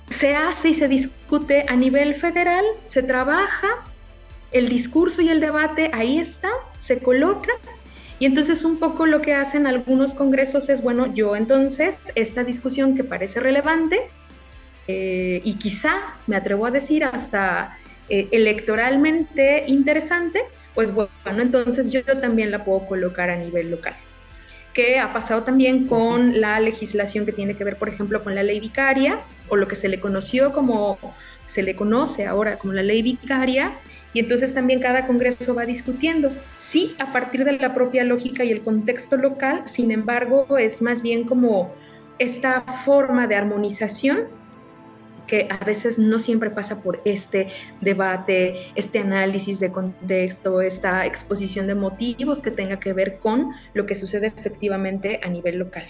se 0.09 0.35
hace 0.35 0.69
y 0.69 0.73
se 0.75 0.87
discute 0.87 1.65
a 1.67 1.75
nivel 1.75 2.13
federal, 2.13 2.63
se 2.83 3.01
trabaja, 3.01 3.67
el 4.51 4.69
discurso 4.69 5.21
y 5.21 5.29
el 5.29 5.39
debate 5.39 5.89
ahí 5.93 6.19
está, 6.19 6.49
se 6.79 6.99
coloca 6.99 7.51
y 8.19 8.25
entonces 8.25 8.65
un 8.65 8.77
poco 8.77 9.05
lo 9.05 9.21
que 9.21 9.33
hacen 9.33 9.65
algunos 9.65 10.13
congresos 10.13 10.69
es, 10.69 10.83
bueno, 10.83 11.13
yo 11.13 11.35
entonces 11.35 11.97
esta 12.15 12.43
discusión 12.43 12.95
que 12.95 13.03
parece 13.03 13.39
relevante 13.39 14.01
eh, 14.87 15.41
y 15.43 15.53
quizá, 15.53 15.93
me 16.27 16.35
atrevo 16.35 16.65
a 16.65 16.71
decir, 16.71 17.03
hasta 17.05 17.77
eh, 18.09 18.27
electoralmente 18.31 19.63
interesante, 19.67 20.41
pues 20.73 20.93
bueno, 20.93 21.09
entonces 21.25 21.91
yo 21.91 22.03
también 22.03 22.51
la 22.51 22.63
puedo 22.63 22.87
colocar 22.87 23.29
a 23.29 23.35
nivel 23.35 23.71
local. 23.71 23.95
Que 24.73 24.99
ha 24.99 25.11
pasado 25.13 25.43
también 25.43 25.87
con 25.87 26.39
la 26.39 26.59
legislación 26.59 27.25
que 27.25 27.31
tiene 27.31 27.55
que 27.55 27.63
ver, 27.63 27.77
por 27.77 27.89
ejemplo, 27.89 28.23
con 28.23 28.35
la 28.35 28.43
ley 28.43 28.59
vicaria 28.59 29.19
o 29.49 29.55
lo 29.55 29.67
que 29.67 29.75
se 29.75 29.89
le 29.89 29.99
conoció 29.99 30.53
como, 30.53 30.97
se 31.47 31.63
le 31.63 31.75
conoce 31.75 32.25
ahora 32.27 32.57
como 32.57 32.73
la 32.73 32.83
ley 32.83 33.01
vicaria, 33.01 33.73
y 34.13 34.19
entonces 34.19 34.53
también 34.53 34.79
cada 34.79 35.05
congreso 35.05 35.53
va 35.53 35.65
discutiendo. 35.65 36.31
Sí, 36.57 36.95
a 36.99 37.11
partir 37.11 37.45
de 37.45 37.53
la 37.53 37.73
propia 37.73 38.03
lógica 38.03 38.43
y 38.43 38.51
el 38.51 38.61
contexto 38.61 39.17
local, 39.17 39.63
sin 39.65 39.91
embargo, 39.91 40.57
es 40.57 40.81
más 40.81 41.01
bien 41.01 41.25
como 41.25 41.73
esta 42.17 42.61
forma 42.85 43.27
de 43.27 43.35
armonización 43.35 44.38
que 45.29 45.47
a 45.49 45.63
veces 45.63 45.99
no 45.99 46.17
siempre 46.17 46.49
pasa 46.49 46.81
por 46.81 46.99
este 47.05 47.49
debate, 47.81 48.71
este 48.75 48.99
análisis 48.99 49.59
de 49.59 49.71
contexto, 49.71 50.61
esta 50.61 51.05
exposición 51.05 51.67
de 51.67 51.75
motivos 51.75 52.41
que 52.41 52.51
tenga 52.51 52.79
que 52.79 52.93
ver 52.93 53.19
con 53.19 53.51
lo 53.73 53.85
que 53.85 53.93
sucede 53.95 54.33
efectivamente 54.35 55.19
a 55.23 55.29
nivel 55.29 55.59
local. 55.59 55.85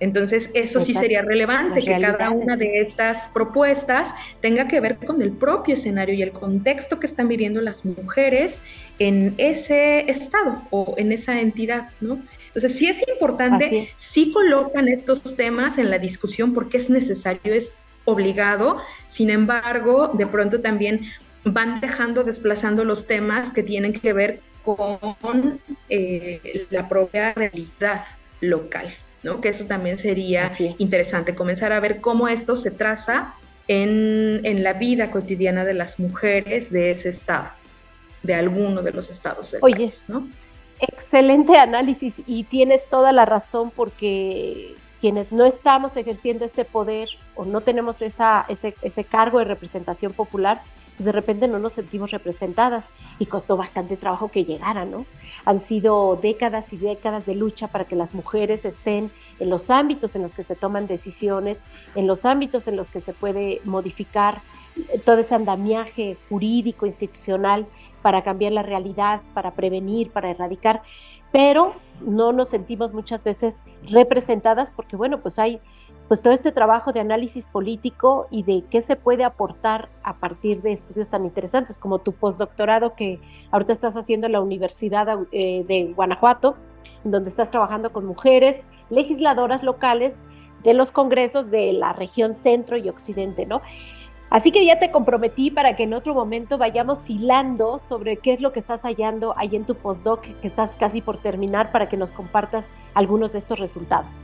Entonces, 0.00 0.50
eso 0.54 0.80
sí 0.80 0.92
sería 0.92 1.22
relevante, 1.22 1.80
que 1.80 1.98
cada 2.00 2.30
una 2.30 2.56
de 2.56 2.80
estas 2.80 3.28
propuestas 3.28 4.12
tenga 4.40 4.66
que 4.66 4.80
ver 4.80 4.96
con 4.96 5.22
el 5.22 5.30
propio 5.30 5.74
escenario 5.74 6.14
y 6.14 6.22
el 6.22 6.32
contexto 6.32 6.98
que 6.98 7.06
están 7.06 7.28
viviendo 7.28 7.60
las 7.60 7.84
mujeres 7.84 8.60
en 8.98 9.34
ese 9.38 10.10
estado 10.10 10.62
o 10.70 10.94
en 10.96 11.12
esa 11.12 11.40
entidad, 11.40 11.90
¿no? 12.00 12.18
Entonces, 12.48 12.76
sí 12.76 12.88
es 12.88 13.02
importante, 13.08 13.88
sí 13.96 14.32
colocan 14.32 14.88
estos 14.88 15.36
temas 15.36 15.78
en 15.78 15.90
la 15.90 15.98
discusión 15.98 16.54
porque 16.54 16.76
es 16.78 16.90
necesario, 16.90 17.54
es 17.54 17.74
obligado, 18.04 18.78
sin 19.06 19.30
embargo, 19.30 20.10
de 20.12 20.26
pronto 20.26 20.60
también 20.60 21.10
van 21.44 21.80
dejando, 21.80 22.24
desplazando 22.24 22.84
los 22.84 23.06
temas 23.06 23.52
que 23.52 23.62
tienen 23.62 23.92
que 23.92 24.12
ver 24.12 24.40
con 24.64 25.60
eh, 25.88 26.66
la 26.70 26.88
propia 26.88 27.32
realidad 27.34 28.04
local. 28.40 28.94
Que 29.40 29.48
eso 29.48 29.64
también 29.64 29.96
sería 29.96 30.52
interesante, 30.78 31.34
comenzar 31.34 31.72
a 31.72 31.80
ver 31.80 32.02
cómo 32.02 32.28
esto 32.28 32.56
se 32.56 32.70
traza 32.70 33.34
en, 33.68 34.62
la 34.62 34.74
vida 34.74 35.10
cotidiana 35.10 35.64
de 35.64 35.72
las 35.72 35.98
mujeres 35.98 36.70
de 36.70 36.90
ese 36.90 37.08
estado, 37.08 37.48
de 38.22 38.34
alguno 38.34 38.82
de 38.82 38.92
los 38.92 39.08
estados 39.08 39.52
del 39.52 39.60
Oye, 39.64 39.90
¿no? 40.08 40.28
Excelente 40.78 41.56
análisis 41.56 42.16
y 42.26 42.44
tienes 42.44 42.86
toda 42.90 43.12
la 43.12 43.24
razón 43.24 43.70
porque 43.74 44.74
quienes 45.04 45.32
no 45.32 45.44
estamos 45.44 45.98
ejerciendo 45.98 46.46
ese 46.46 46.64
poder 46.64 47.10
o 47.36 47.44
no 47.44 47.60
tenemos 47.60 48.00
esa, 48.00 48.46
ese, 48.48 48.74
ese 48.80 49.04
cargo 49.04 49.38
de 49.38 49.44
representación 49.44 50.14
popular, 50.14 50.62
pues 50.96 51.04
de 51.04 51.12
repente 51.12 51.46
no 51.46 51.58
nos 51.58 51.74
sentimos 51.74 52.10
representadas 52.10 52.86
y 53.18 53.26
costó 53.26 53.58
bastante 53.58 53.98
trabajo 53.98 54.30
que 54.30 54.46
llegara, 54.46 54.86
¿no? 54.86 55.04
Han 55.44 55.60
sido 55.60 56.18
décadas 56.22 56.72
y 56.72 56.78
décadas 56.78 57.26
de 57.26 57.34
lucha 57.34 57.68
para 57.68 57.84
que 57.84 57.96
las 57.96 58.14
mujeres 58.14 58.64
estén 58.64 59.10
en 59.40 59.50
los 59.50 59.68
ámbitos 59.68 60.16
en 60.16 60.22
los 60.22 60.32
que 60.32 60.42
se 60.42 60.56
toman 60.56 60.86
decisiones, 60.86 61.60
en 61.94 62.06
los 62.06 62.24
ámbitos 62.24 62.66
en 62.66 62.76
los 62.76 62.88
que 62.88 63.02
se 63.02 63.12
puede 63.12 63.60
modificar 63.64 64.40
todo 65.04 65.18
ese 65.18 65.34
andamiaje 65.34 66.16
jurídico, 66.30 66.86
institucional, 66.86 67.66
para 68.00 68.22
cambiar 68.22 68.52
la 68.52 68.62
realidad, 68.62 69.20
para 69.32 69.52
prevenir, 69.52 70.10
para 70.10 70.30
erradicar, 70.30 70.82
pero 71.34 71.74
no 72.00 72.32
nos 72.32 72.50
sentimos 72.50 72.94
muchas 72.94 73.24
veces 73.24 73.64
representadas 73.90 74.70
porque, 74.70 74.94
bueno, 74.94 75.20
pues 75.20 75.40
hay 75.40 75.60
pues 76.06 76.22
todo 76.22 76.32
este 76.32 76.52
trabajo 76.52 76.92
de 76.92 77.00
análisis 77.00 77.48
político 77.48 78.28
y 78.30 78.44
de 78.44 78.62
qué 78.70 78.80
se 78.82 78.94
puede 78.94 79.24
aportar 79.24 79.88
a 80.04 80.14
partir 80.14 80.62
de 80.62 80.70
estudios 80.70 81.10
tan 81.10 81.24
interesantes 81.24 81.76
como 81.76 81.98
tu 81.98 82.12
postdoctorado 82.12 82.94
que 82.94 83.18
ahorita 83.50 83.72
estás 83.72 83.96
haciendo 83.96 84.26
en 84.26 84.32
la 84.32 84.40
Universidad 84.40 85.08
eh, 85.32 85.64
de 85.66 85.92
Guanajuato, 85.92 86.54
donde 87.02 87.30
estás 87.30 87.50
trabajando 87.50 87.92
con 87.92 88.06
mujeres 88.06 88.64
legisladoras 88.88 89.64
locales 89.64 90.20
de 90.62 90.72
los 90.72 90.92
congresos 90.92 91.50
de 91.50 91.72
la 91.72 91.92
región 91.94 92.32
centro 92.32 92.76
y 92.76 92.88
occidente, 92.88 93.44
¿no? 93.44 93.60
Así 94.34 94.50
que 94.50 94.66
ya 94.66 94.80
te 94.80 94.90
comprometí 94.90 95.52
para 95.52 95.76
que 95.76 95.84
en 95.84 95.94
otro 95.94 96.12
momento 96.12 96.58
vayamos 96.58 97.08
hilando 97.08 97.78
sobre 97.78 98.16
qué 98.16 98.32
es 98.32 98.40
lo 98.40 98.52
que 98.52 98.58
estás 98.58 98.82
hallando 98.82 99.32
ahí 99.38 99.54
en 99.54 99.64
tu 99.64 99.76
postdoc, 99.76 100.22
que 100.22 100.48
estás 100.48 100.74
casi 100.74 101.00
por 101.00 101.18
terminar, 101.18 101.70
para 101.70 101.88
que 101.88 101.96
nos 101.96 102.10
compartas 102.10 102.72
algunos 102.94 103.34
de 103.34 103.38
estos 103.38 103.60
resultados. 103.60 104.18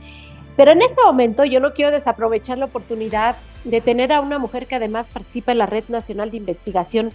Pero 0.57 0.71
en 0.73 0.81
este 0.81 1.01
momento 1.01 1.45
yo 1.45 1.61
no 1.61 1.71
quiero 1.71 1.91
desaprovechar 1.91 2.57
la 2.57 2.65
oportunidad 2.65 3.37
de 3.63 3.79
tener 3.79 4.11
a 4.11 4.19
una 4.19 4.37
mujer 4.37 4.67
que 4.67 4.75
además 4.75 5.07
participa 5.07 5.53
en 5.53 5.59
la 5.59 5.65
Red 5.65 5.85
Nacional 5.87 6.29
de 6.29 6.35
Investigación 6.35 7.11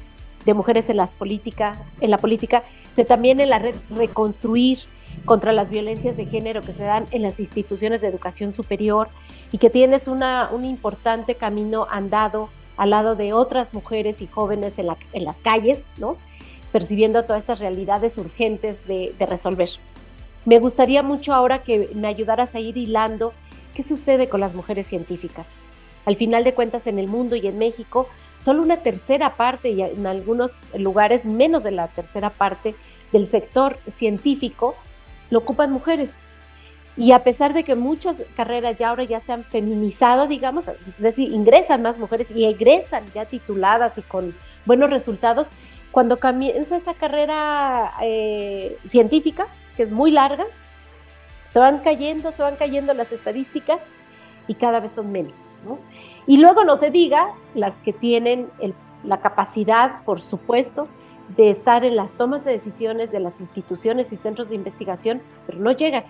de 0.47 0.55
Mujeres 0.55 0.89
en, 0.89 0.97
las 0.97 1.15
políticas, 1.15 1.77
en 2.01 2.11
la 2.11 2.17
Política, 2.17 2.63
pero 2.95 3.07
también 3.07 3.41
en 3.41 3.51
la 3.51 3.59
red 3.59 3.77
Reconstruir 3.91 4.79
contra 5.27 5.53
las 5.53 5.69
violencias 5.69 6.17
de 6.17 6.25
género 6.25 6.63
que 6.63 6.73
se 6.73 6.85
dan 6.85 7.05
en 7.11 7.21
las 7.21 7.41
instituciones 7.41 8.01
de 8.01 8.09
educación 8.09 8.53
superior 8.53 9.09
y 9.53 9.59
que 9.59 9.69
tienes 9.69 10.09
un 10.09 10.65
importante 10.65 11.35
camino 11.35 11.87
andado 11.91 12.49
al 12.77 12.91
lado 12.91 13.17
de 13.17 13.33
otras 13.33 13.75
mujeres 13.75 14.21
y 14.21 14.27
jóvenes 14.27 14.79
en, 14.79 14.87
las 15.25 15.41
calles, 15.43 15.85
¿no? 15.99 16.17
percibiendo 16.73 17.23
todas 17.23 17.43
estas 17.43 17.59
realidades 17.59 18.19
urgentes 18.19 18.87
de 18.87 19.15
resolver. 19.21 19.71
Me 20.47 20.61
gustaría 20.61 21.03
mucho 21.03 21.35
ahora 21.35 21.63
que 21.63 21.91
me 21.95 22.07
ayudaras 22.07 22.55
a 22.55 22.61
ir 22.61 22.77
hilando 22.77 23.33
qué 23.75 23.83
sucede 23.83 24.29
con 24.29 24.41
las 24.41 24.55
mujeres 24.55 24.87
científicas. 24.87 25.57
Al 26.05 26.17
final 26.17 26.45
de 26.45 26.55
cuentas, 26.55 26.87
en 26.87 27.01
el 27.01 27.09
mundo 27.09 27.35
y 27.35 27.49
en 27.49 27.59
México, 27.59 28.09
solo 28.43 28.63
una 28.63 28.77
tercera 28.77 29.31
parte 29.31 29.71
y 29.71 29.83
en 29.83 30.07
algunos 30.07 30.69
lugares 30.79 31.25
menos 31.25 31.65
de 31.65 31.73
la 31.73 31.89
tercera 31.89 32.31
parte 32.31 32.77
del 33.13 33.27
sector 33.27 33.77
científico 33.89 34.77
lo 35.31 35.41
ocupan 35.41 35.73
mujeres. 35.73 36.25
Y 36.97 37.13
a 37.13 37.23
pesar 37.23 37.53
de 37.53 37.63
que 37.63 37.75
muchas 37.75 38.23
carreras 38.37 38.79
ya 38.79 38.89
ahora 38.89 39.05
ya 39.05 39.21
se 39.21 39.33
han 39.33 39.45
feminizado, 39.45 40.27
digamos, 40.27 40.69
es 40.69 40.77
decir, 40.99 41.31
ingresan 41.31 41.83
más 41.83 41.99
mujeres 41.99 42.31
y 42.31 42.47
egresan 42.47 43.05
ya 43.15 43.27
tituladas 43.27 43.99
y 43.99 44.03
con 44.03 44.35
buenos 44.65 44.89
resultados, 44.89 45.49
cuando 45.91 46.19
comienza 46.19 46.77
esa 46.77 46.95
carrera 46.95 47.93
eh, 48.03 48.79
científica, 48.87 49.47
que 49.77 49.83
es 49.83 49.91
muy 49.91 50.11
larga, 50.11 50.45
se 51.51 51.59
van 51.59 51.79
cayendo, 51.79 52.33
se 52.33 52.43
van 52.43 52.57
cayendo 52.57 52.93
las 52.95 53.13
estadísticas 53.13 53.81
y 54.47 54.55
cada 54.55 54.81
vez 54.81 54.93
son 54.93 55.13
menos. 55.13 55.55
Y 56.27 56.39
luego 56.39 56.65
no 56.65 56.77
se 56.77 56.91
diga 56.91 57.29
las 57.55 57.79
que 57.79 57.93
tienen 57.93 58.49
la 59.05 59.21
capacidad, 59.21 60.03
por 60.05 60.21
supuesto, 60.21 60.89
de 61.37 61.51
estar 61.51 61.85
en 61.85 61.97
las 61.97 62.15
tomas 62.15 62.45
de 62.45 62.53
decisiones 62.53 63.11
de 63.11 63.21
las 63.21 63.41
instituciones 63.41 64.13
y 64.13 64.17
centros 64.17 64.49
de 64.49 64.55
investigación, 64.55 65.21
pero 65.47 65.59
no 65.59 65.73
llegan. 65.73 66.05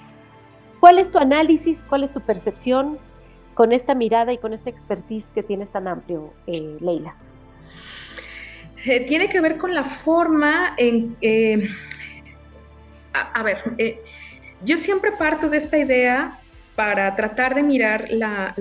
¿Cuál 0.87 1.01
es 1.01 1.11
tu 1.11 1.19
análisis? 1.19 1.85
¿Cuál 1.85 2.05
es 2.05 2.13
tu 2.13 2.21
percepción 2.21 2.97
con 3.55 3.73
esta 3.73 3.97
mirada 3.97 4.33
y 4.33 4.39
con 4.39 4.53
esta 4.53 4.71
expertise 4.71 5.33
que 5.35 5.43
tienes 5.43 5.73
tan 5.73 5.89
amplio, 5.89 6.33
eh, 6.47 6.77
Leila? 6.79 7.17
Eh, 8.85 9.01
tiene 9.05 9.29
que 9.29 9.41
ver 9.41 9.59
con 9.59 9.75
la 9.75 9.83
forma 9.83 10.77
en, 10.77 11.17
eh, 11.23 11.69
a, 13.13 13.43
ver, 13.43 13.65
eh, 13.79 14.01
yo 14.63 14.79
siempre 14.79 15.11
parto 15.11 15.49
de 15.49 15.57
esta 15.57 15.77
idea 15.77 16.39
para 16.77 17.17
tratar 17.17 17.57
de 17.57 17.65
mirar 17.65 18.07
la, 18.09 18.55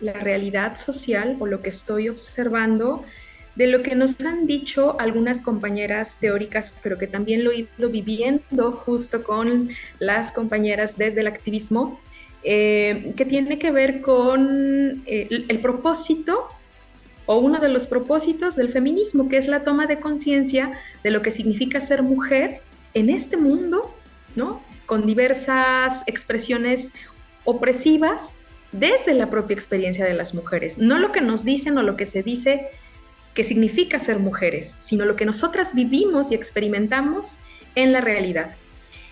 realidad 0.00 0.76
social 0.76 1.36
o 1.40 1.46
lo 1.46 1.58
que 1.58 1.70
estoy 1.70 2.10
observando 2.10 3.04
de 3.56 3.66
lo 3.66 3.82
que 3.82 3.94
nos 3.94 4.20
han 4.20 4.46
dicho 4.46 4.98
algunas 5.00 5.42
compañeras 5.42 6.16
teóricas, 6.20 6.72
pero 6.82 6.98
que 6.98 7.06
también 7.06 7.44
lo 7.44 7.50
he 7.50 7.66
ido 7.78 7.88
viviendo 7.88 8.72
justo 8.72 9.22
con 9.22 9.70
las 9.98 10.32
compañeras 10.32 10.96
desde 10.96 11.20
el 11.20 11.26
activismo, 11.26 12.00
eh, 12.42 13.12
que 13.16 13.24
tiene 13.26 13.58
que 13.58 13.70
ver 13.70 14.00
con 14.00 15.02
eh, 15.06 15.44
el 15.48 15.58
propósito 15.58 16.48
o 17.26 17.38
uno 17.38 17.60
de 17.60 17.68
los 17.68 17.86
propósitos 17.86 18.56
del 18.56 18.72
feminismo, 18.72 19.28
que 19.28 19.36
es 19.36 19.46
la 19.46 19.62
toma 19.62 19.86
de 19.86 20.00
conciencia 20.00 20.72
de 21.04 21.10
lo 21.10 21.22
que 21.22 21.30
significa 21.30 21.80
ser 21.80 22.02
mujer 22.02 22.60
en 22.94 23.10
este 23.10 23.36
mundo, 23.36 23.94
¿no? 24.36 24.62
Con 24.86 25.06
diversas 25.06 26.02
expresiones 26.06 26.90
opresivas 27.44 28.32
desde 28.72 29.14
la 29.14 29.30
propia 29.30 29.54
experiencia 29.54 30.04
de 30.04 30.14
las 30.14 30.34
mujeres. 30.34 30.78
No 30.78 30.98
lo 30.98 31.12
que 31.12 31.20
nos 31.20 31.44
dicen 31.44 31.76
o 31.78 31.82
lo 31.82 31.96
que 31.96 32.06
se 32.06 32.22
dice 32.22 32.68
que 33.34 33.44
significa 33.44 33.98
ser 33.98 34.18
mujeres, 34.18 34.74
sino 34.78 35.04
lo 35.04 35.16
que 35.16 35.24
nosotras 35.24 35.74
vivimos 35.74 36.30
y 36.30 36.34
experimentamos 36.34 37.38
en 37.74 37.92
la 37.92 38.00
realidad. 38.00 38.54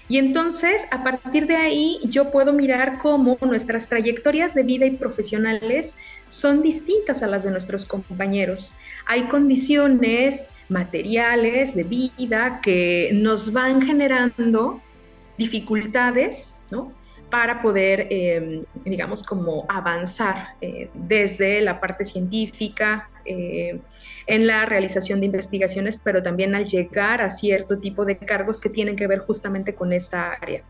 Y 0.08 0.16
entonces, 0.16 0.82
a 0.90 1.04
partir 1.04 1.46
de 1.46 1.56
ahí, 1.56 2.00
yo 2.04 2.30
puedo 2.30 2.52
mirar 2.52 2.98
cómo 2.98 3.36
nuestras 3.42 3.88
trayectorias 3.88 4.54
de 4.54 4.62
vida 4.62 4.86
y 4.86 4.92
profesionales 4.92 5.94
son 6.26 6.62
distintas 6.62 7.22
a 7.22 7.26
las 7.26 7.44
de 7.44 7.50
nuestros 7.50 7.84
compañeros. 7.84 8.72
Hay 9.06 9.24
condiciones 9.24 10.48
materiales 10.70 11.74
de 11.74 11.84
vida 11.84 12.60
que 12.62 13.10
nos 13.12 13.52
van 13.52 13.82
generando 13.82 14.80
dificultades, 15.36 16.54
¿no? 16.70 16.92
para 17.30 17.60
poder, 17.60 18.06
em, 18.10 18.64
digamos, 18.84 19.22
como 19.22 19.66
avanzar 19.68 20.54
eh, 20.60 20.88
desde 20.94 21.60
la 21.60 21.78
parte 21.78 22.04
científica, 22.04 23.10
eh, 23.24 23.78
en 24.28 24.46
la 24.46 24.66
realización 24.66 25.20
de 25.20 25.26
investigaciones, 25.26 26.00
pero 26.04 26.22
también 26.22 26.54
al 26.54 26.66
llegar 26.66 27.22
a 27.22 27.30
cierto 27.30 27.78
tipo 27.78 28.04
de 28.04 28.18
cargos 28.18 28.60
que 28.60 28.68
tienen 28.68 28.94
que 28.94 29.06
ver 29.06 29.20
justamente 29.20 29.74
con 29.74 29.92
esta 29.92 30.34
área. 30.34 30.62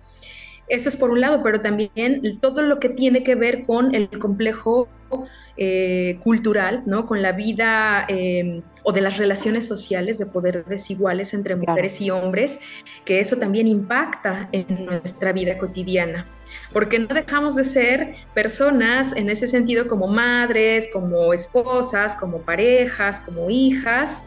Eso 0.68 0.88
es 0.88 0.96
por 0.96 1.10
un 1.10 1.20
lado, 1.20 1.42
pero 1.42 1.60
también 1.60 2.22
todo 2.40 2.62
lo 2.62 2.78
que 2.78 2.90
tiene 2.90 3.24
que 3.24 3.34
ver 3.34 3.64
con 3.64 3.94
el 3.94 4.08
complejo 4.18 4.88
eh, 5.56 6.20
cultural, 6.22 6.82
¿no? 6.86 7.06
con 7.06 7.20
la 7.20 7.32
vida 7.32 8.04
em, 8.08 8.62
o 8.84 8.92
de 8.92 9.00
las 9.00 9.16
relaciones 9.16 9.66
sociales 9.66 10.18
de 10.18 10.26
poder 10.26 10.64
desiguales 10.66 11.34
entre 11.34 11.56
mujeres 11.56 12.00
y 12.00 12.10
hombres, 12.10 12.60
que 13.04 13.18
eso 13.18 13.38
también 13.38 13.66
impacta 13.66 14.48
en 14.52 14.86
nuestra 14.86 15.32
vida 15.32 15.58
cotidiana 15.58 16.26
porque 16.72 16.98
no 16.98 17.08
dejamos 17.08 17.56
de 17.56 17.64
ser 17.64 18.14
personas 18.34 19.12
en 19.16 19.30
ese 19.30 19.46
sentido 19.46 19.88
como 19.88 20.06
madres, 20.06 20.88
como 20.92 21.32
esposas, 21.32 22.16
como 22.16 22.38
parejas, 22.38 23.20
como 23.20 23.50
hijas, 23.50 24.24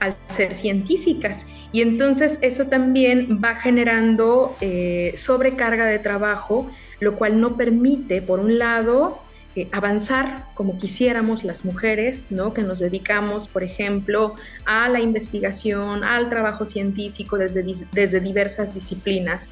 al 0.00 0.14
ser 0.28 0.54
científicas. 0.54 1.46
Y 1.72 1.82
entonces 1.82 2.38
eso 2.40 2.66
también 2.66 3.40
va 3.42 3.56
generando 3.56 4.56
eh, 4.60 5.12
sobrecarga 5.16 5.84
de 5.86 5.98
trabajo, 5.98 6.70
lo 7.00 7.16
cual 7.16 7.40
no 7.40 7.56
permite, 7.56 8.22
por 8.22 8.40
un 8.40 8.58
lado, 8.58 9.20
eh, 9.54 9.68
avanzar 9.72 10.44
como 10.54 10.78
quisiéramos 10.78 11.44
las 11.44 11.64
mujeres, 11.64 12.24
¿no? 12.30 12.54
que 12.54 12.62
nos 12.62 12.78
dedicamos, 12.78 13.48
por 13.48 13.64
ejemplo, 13.64 14.34
a 14.64 14.88
la 14.88 15.00
investigación, 15.00 16.04
al 16.04 16.30
trabajo 16.30 16.64
científico 16.64 17.36
desde, 17.36 17.64
desde 17.92 18.20
diversas 18.20 18.72
disciplinas. 18.72 19.48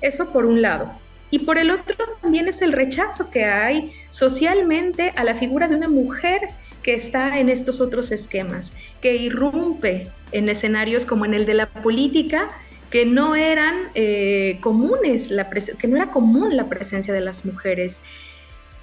Eso 0.00 0.32
por 0.32 0.44
un 0.44 0.62
lado. 0.62 0.92
Y 1.30 1.40
por 1.40 1.58
el 1.58 1.70
otro 1.70 1.96
también 2.22 2.48
es 2.48 2.62
el 2.62 2.72
rechazo 2.72 3.30
que 3.30 3.44
hay 3.44 3.92
socialmente 4.08 5.12
a 5.16 5.24
la 5.24 5.34
figura 5.34 5.68
de 5.68 5.76
una 5.76 5.88
mujer 5.88 6.48
que 6.82 6.94
está 6.94 7.38
en 7.38 7.48
estos 7.48 7.80
otros 7.80 8.12
esquemas, 8.12 8.72
que 9.02 9.16
irrumpe 9.16 10.08
en 10.32 10.48
escenarios 10.48 11.04
como 11.04 11.24
en 11.24 11.34
el 11.34 11.44
de 11.44 11.54
la 11.54 11.66
política, 11.66 12.48
que 12.90 13.04
no 13.04 13.36
eran 13.36 13.76
eh, 13.94 14.58
comunes, 14.60 15.30
que 15.78 15.88
no 15.88 15.96
era 15.96 16.10
común 16.10 16.56
la 16.56 16.68
presencia 16.68 17.12
de 17.12 17.20
las 17.20 17.44
mujeres. 17.44 18.00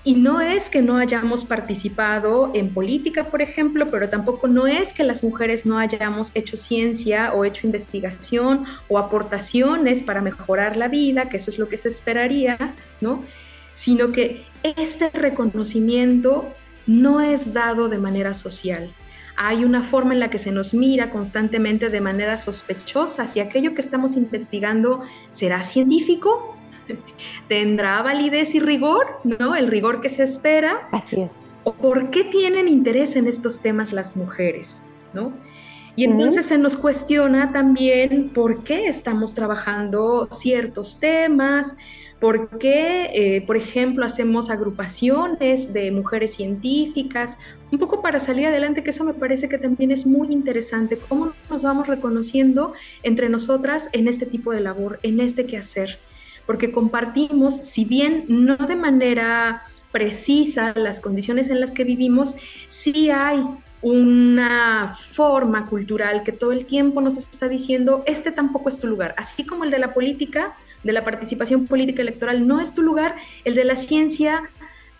Y 0.07 0.13
no 0.13 0.39
es 0.39 0.69
que 0.69 0.83
no 0.83 0.97
hayamos 0.97 1.45
participado 1.45 2.51
en 2.53 2.71
política, 2.71 3.23
por 3.23 3.41
ejemplo, 3.41 3.87
pero 3.89 4.07
tampoco 4.07 4.47
no 4.47 4.67
es 4.67 4.93
que 4.93 5.03
las 5.03 5.23
mujeres 5.23 5.65
no 5.65 5.79
hayamos 5.79 6.29
hecho 6.35 6.57
ciencia 6.57 7.33
o 7.33 7.43
hecho 7.43 7.65
investigación 7.65 8.65
o 8.87 8.99
aportaciones 8.99 10.03
para 10.03 10.21
mejorar 10.21 10.77
la 10.77 10.89
vida, 10.89 11.27
que 11.27 11.37
eso 11.37 11.49
es 11.49 11.57
lo 11.57 11.67
que 11.69 11.77
se 11.77 11.89
esperaría, 11.89 12.75
¿no? 13.01 13.23
Sino 13.73 14.11
que 14.11 14.45
este 14.61 15.09
reconocimiento 15.09 16.53
no 16.85 17.19
es 17.19 17.53
dado 17.53 17.89
de 17.89 17.97
manera 17.97 18.35
social. 18.35 18.91
Hay 19.37 19.65
una 19.65 19.81
forma 19.81 20.13
en 20.13 20.19
la 20.19 20.29
que 20.29 20.37
se 20.37 20.51
nos 20.51 20.75
mira 20.75 21.09
constantemente 21.09 21.89
de 21.89 21.99
manera 21.99 22.37
sospechosa 22.37 23.25
si 23.25 23.39
aquello 23.39 23.73
que 23.73 23.81
estamos 23.81 24.15
investigando 24.15 25.01
será 25.31 25.63
científico 25.63 26.54
¿Tendrá 27.47 28.01
validez 28.01 28.55
y 28.55 28.59
rigor? 28.59 29.05
¿No? 29.23 29.55
El 29.55 29.67
rigor 29.67 30.01
que 30.01 30.09
se 30.09 30.23
espera. 30.23 30.87
Así 30.91 31.21
es. 31.21 31.33
¿O 31.63 31.73
por 31.73 32.09
qué 32.11 32.23
tienen 32.25 32.67
interés 32.67 33.15
en 33.15 33.27
estos 33.27 33.59
temas 33.59 33.91
las 33.91 34.15
mujeres? 34.15 34.81
¿No? 35.13 35.31
Y 35.95 36.03
entonces 36.03 36.47
se 36.47 36.57
nos 36.57 36.75
cuestiona 36.75 37.53
también 37.53 38.29
por 38.29 38.63
qué 38.63 38.87
estamos 38.87 39.33
trabajando 39.33 40.27
ciertos 40.29 40.99
temas, 40.99 41.77
por 42.19 42.49
qué, 42.59 43.11
eh, 43.13 43.41
por 43.45 43.55
ejemplo, 43.55 44.05
hacemos 44.05 44.49
agrupaciones 44.49 45.71
de 45.71 45.91
mujeres 45.91 46.35
científicas, 46.35 47.37
un 47.71 47.79
poco 47.79 48.01
para 48.01 48.19
salir 48.19 48.47
adelante, 48.47 48.83
que 48.83 48.89
eso 48.89 49.05
me 49.05 49.13
parece 49.13 49.47
que 49.47 49.57
también 49.57 49.91
es 49.91 50.05
muy 50.05 50.33
interesante, 50.33 50.97
cómo 51.07 51.31
nos 51.49 51.63
vamos 51.63 51.87
reconociendo 51.87 52.73
entre 53.03 53.29
nosotras 53.29 53.87
en 53.93 54.07
este 54.07 54.25
tipo 54.25 54.51
de 54.51 54.61
labor, 54.61 54.99
en 55.01 55.21
este 55.21 55.45
quehacer 55.45 55.97
porque 56.45 56.71
compartimos, 56.71 57.55
si 57.57 57.85
bien 57.85 58.25
no 58.27 58.55
de 58.55 58.75
manera 58.75 59.63
precisa 59.91 60.73
las 60.75 60.99
condiciones 60.99 61.49
en 61.49 61.61
las 61.61 61.73
que 61.73 61.83
vivimos, 61.83 62.35
sí 62.67 63.09
hay 63.09 63.41
una 63.81 64.97
forma 65.11 65.67
cultural 65.67 66.23
que 66.23 66.31
todo 66.31 66.51
el 66.51 66.65
tiempo 66.65 67.01
nos 67.01 67.17
está 67.17 67.47
diciendo, 67.47 68.03
este 68.05 68.31
tampoco 68.31 68.69
es 68.69 68.79
tu 68.79 68.87
lugar, 68.87 69.13
así 69.17 69.45
como 69.45 69.63
el 69.63 69.71
de 69.71 69.79
la 69.79 69.93
política, 69.93 70.53
de 70.83 70.91
la 70.91 71.03
participación 71.03 71.67
política 71.67 72.01
electoral 72.01 72.47
no 72.47 72.59
es 72.59 72.73
tu 72.73 72.81
lugar, 72.81 73.15
el 73.43 73.55
de 73.55 73.63
la 73.63 73.75
ciencia 73.75 74.49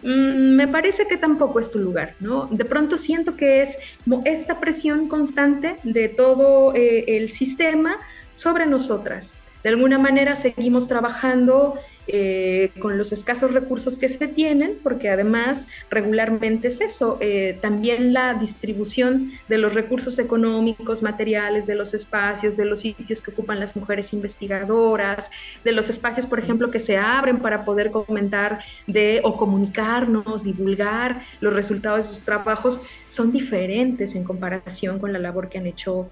mm, 0.03 0.55
me 0.55 0.67
parece 0.67 1.08
que 1.08 1.17
tampoco 1.17 1.60
es 1.60 1.71
tu 1.71 1.79
lugar, 1.79 2.15
¿no? 2.19 2.45
De 2.45 2.63
pronto 2.63 2.97
siento 2.97 3.36
que 3.36 3.63
es 3.63 3.77
esta 4.23 4.60
presión 4.60 5.08
constante 5.08 5.77
de 5.84 6.08
todo 6.08 6.73
eh, 6.75 7.17
el 7.17 7.29
sistema 7.29 7.97
sobre 8.29 8.65
nosotras 8.65 9.36
de 9.65 9.69
alguna 9.69 9.97
manera 9.97 10.36
seguimos 10.36 10.88
trabajando 10.88 11.73
eh, 12.06 12.69
con 12.80 12.99
los 12.99 13.12
escasos 13.12 13.51
recursos 13.51 13.97
que 13.97 14.10
se 14.10 14.28
tienen, 14.28 14.78
porque 14.84 15.10
además 15.10 15.65
regularmente 15.89 16.67
es 16.67 16.82
eso, 16.82 17.17
eh, 17.19 17.58
también 17.63 18.13
la 18.13 18.36
distribución 18.36 19.32
de 19.49 19.58
los 19.58 19.73
recursos 19.73 20.19
económicos, 20.19 21.01
materiales, 21.01 21.65
de 21.65 21.73
los 21.73 21.95
espacios, 21.95 22.58
de 22.58 22.65
los 22.65 22.82
sitios 22.82 23.21
que 23.21 23.32
ocupan 23.32 23.60
las 23.60 23.75
mujeres 23.75 24.13
investigadoras, 24.13 25.32
de 25.63 25.71
los 25.71 25.89
espacios, 25.89 26.28
por 26.28 26.38
ejemplo, 26.38 26.69
que 26.69 26.78
se 26.78 26.99
abren 26.99 27.39
para 27.39 27.65
poder 27.65 27.89
comentar 27.89 28.60
de 28.86 29.21
o 29.23 29.36
comunicarnos, 29.36 30.43
divulgar 30.43 31.23
los 31.41 31.56
resultados 31.56 32.06
de 32.06 32.13
sus 32.13 32.23
trabajos, 32.23 32.82
son 33.08 33.32
diferentes 33.32 34.13
en 34.13 34.25
comparación 34.25 34.99
con 34.99 35.12
la 35.12 35.17
labor 35.17 35.49
que 35.49 35.58
han 35.58 35.65
hecho 35.65 36.08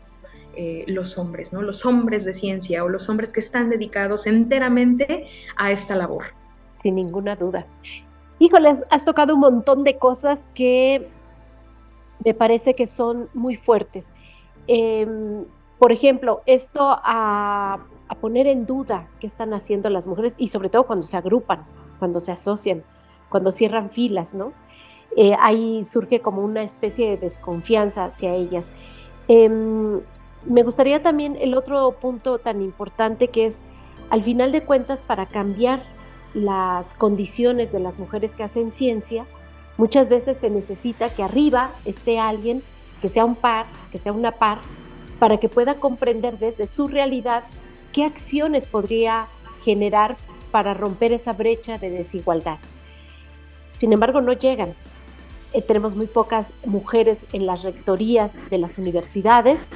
eh, 0.55 0.83
los 0.87 1.17
hombres, 1.17 1.51
¿no? 1.51 1.61
Los 1.61 1.85
hombres 1.85 2.25
de 2.25 2.33
ciencia 2.33 2.83
o 2.83 2.89
los 2.89 3.09
hombres 3.09 3.33
que 3.33 3.39
están 3.39 3.69
dedicados 3.69 4.27
enteramente 4.27 5.27
a 5.55 5.71
esta 5.71 5.95
labor. 5.95 6.25
Sin 6.75 6.95
ninguna 6.95 7.35
duda. 7.35 7.65
Híjoles, 8.39 8.85
has 8.89 9.03
tocado 9.03 9.35
un 9.35 9.39
montón 9.39 9.83
de 9.83 9.97
cosas 9.97 10.49
que 10.53 11.07
me 12.23 12.33
parece 12.33 12.75
que 12.75 12.87
son 12.87 13.29
muy 13.33 13.55
fuertes. 13.55 14.07
Em, 14.67 15.45
por 15.79 15.91
ejemplo, 15.91 16.41
esto 16.45 16.81
a, 16.81 17.79
poner 18.21 18.45
en 18.45 18.67
duda 18.67 19.07
qué 19.19 19.25
están 19.25 19.55
haciendo 19.55 19.89
las 19.89 20.05
mujeres 20.05 20.35
y 20.37 20.49
sobre 20.49 20.69
todo 20.69 20.83
cuando 20.83 21.05
se 21.05 21.17
agrupan, 21.17 21.65
cuando 21.97 22.19
se 22.19 22.31
asocian, 22.31 22.83
cuando 23.27 23.51
cierran 23.51 23.89
filas, 23.89 24.35
¿no? 24.35 24.53
Eh, 25.17 25.35
ahí 25.39 25.83
surge 25.83 26.21
como 26.21 26.43
una 26.43 26.61
especie 26.61 27.09
de 27.09 27.17
desconfianza 27.17 28.05
hacia 28.05 28.35
ellas. 28.35 28.69
Me 30.45 30.63
gustaría 30.63 31.01
también 31.01 31.37
el 31.39 31.55
otro 31.55 31.91
punto 32.01 32.37
tan 32.37 32.61
importante 32.61 33.29
que 33.29 33.45
es, 33.45 33.63
al 34.09 34.23
final 34.23 34.51
de 34.51 34.61
cuentas, 34.61 35.03
para 35.03 35.25
cambiar 35.25 35.83
las 36.33 36.93
condiciones 36.95 37.71
de 37.71 37.79
las 37.79 37.97
mujeres 37.97 38.35
que 38.35 38.43
hacen 38.43 38.71
ciencia, 38.71 39.25
muchas 39.77 40.09
veces 40.09 40.37
se 40.37 40.49
necesita 40.49 41.09
que 41.09 41.23
arriba 41.23 41.69
esté 41.85 42.19
alguien 42.19 42.61
que 43.01 43.09
sea 43.09 43.23
un 43.23 43.35
par, 43.35 43.67
que 43.91 43.97
sea 43.97 44.11
una 44.11 44.31
par, 44.31 44.57
para 45.19 45.37
que 45.37 45.47
pueda 45.47 45.75
comprender 45.75 46.37
desde 46.39 46.67
su 46.67 46.87
realidad 46.87 47.43
qué 47.93 48.03
acciones 48.03 48.65
podría 48.65 49.27
generar 49.63 50.17
para 50.51 50.73
romper 50.73 51.13
esa 51.13 51.33
brecha 51.33 51.77
de 51.77 51.89
desigualdad. 51.89 52.57
Sin 53.69 53.93
embargo, 53.93 54.19
no 54.19 54.33
llegan. 54.33 54.73
Eh, 55.53 55.61
tenemos 55.61 55.95
muy 55.95 56.07
pocas 56.07 56.51
mujeres 56.65 57.25
en 57.31 57.45
las 57.45 57.63
rectorías 57.63 58.37
de 58.49 58.57
las 58.57 58.77
universidades 58.77 59.67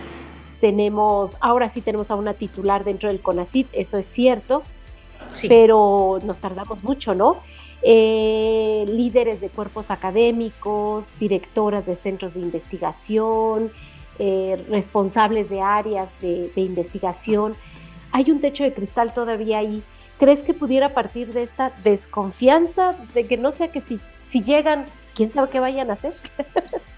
tenemos, 0.60 1.38
ahora 1.40 1.70
sí 1.70 1.82
tenemos 1.82 2.12
a 2.12 2.16
una 2.16 2.34
titular 2.34 2.84
dentro 2.84 3.10
del 3.10 3.22
CONACIT, 3.22 3.68
eso 3.74 3.98
es 3.98 4.06
cierto, 4.06 4.64
pero 5.48 6.20
nos 6.24 6.40
tardamos 6.40 6.84
mucho, 6.84 7.14
¿no? 7.14 7.38
Eh, 7.84 8.86
líderes 8.88 9.40
de 9.40 9.50
cuerpos 9.50 9.92
académicos, 9.92 11.10
directoras 11.20 11.86
de 11.86 11.96
centros 11.96 12.34
de 12.34 12.42
investigación, 12.42 13.72
eh, 14.20 14.66
responsables 14.70 15.50
de 15.50 15.62
áreas 15.62 16.10
de, 16.20 16.52
investigación. 16.56 17.56
Hay 18.12 18.32
un 18.32 18.42
techo 18.42 18.64
de 18.64 18.74
cristal 18.74 19.14
todavía 19.14 19.60
ahí. 19.60 19.84
¿Crees 20.18 20.42
que 20.42 20.56
pudiera 20.56 20.96
partir 20.96 21.34
de 21.34 21.44
esta 21.44 21.72
desconfianza 21.84 22.96
de 23.14 23.28
que 23.28 23.38
no 23.38 23.52
sé 23.52 23.70
que 23.70 23.82
si, 23.82 24.00
si 24.28 24.42
llegan, 24.42 24.86
quién 25.14 25.30
sabe 25.30 25.50
qué 25.52 25.60
vayan 25.60 25.92
a 25.92 25.94
hacer? 25.94 26.14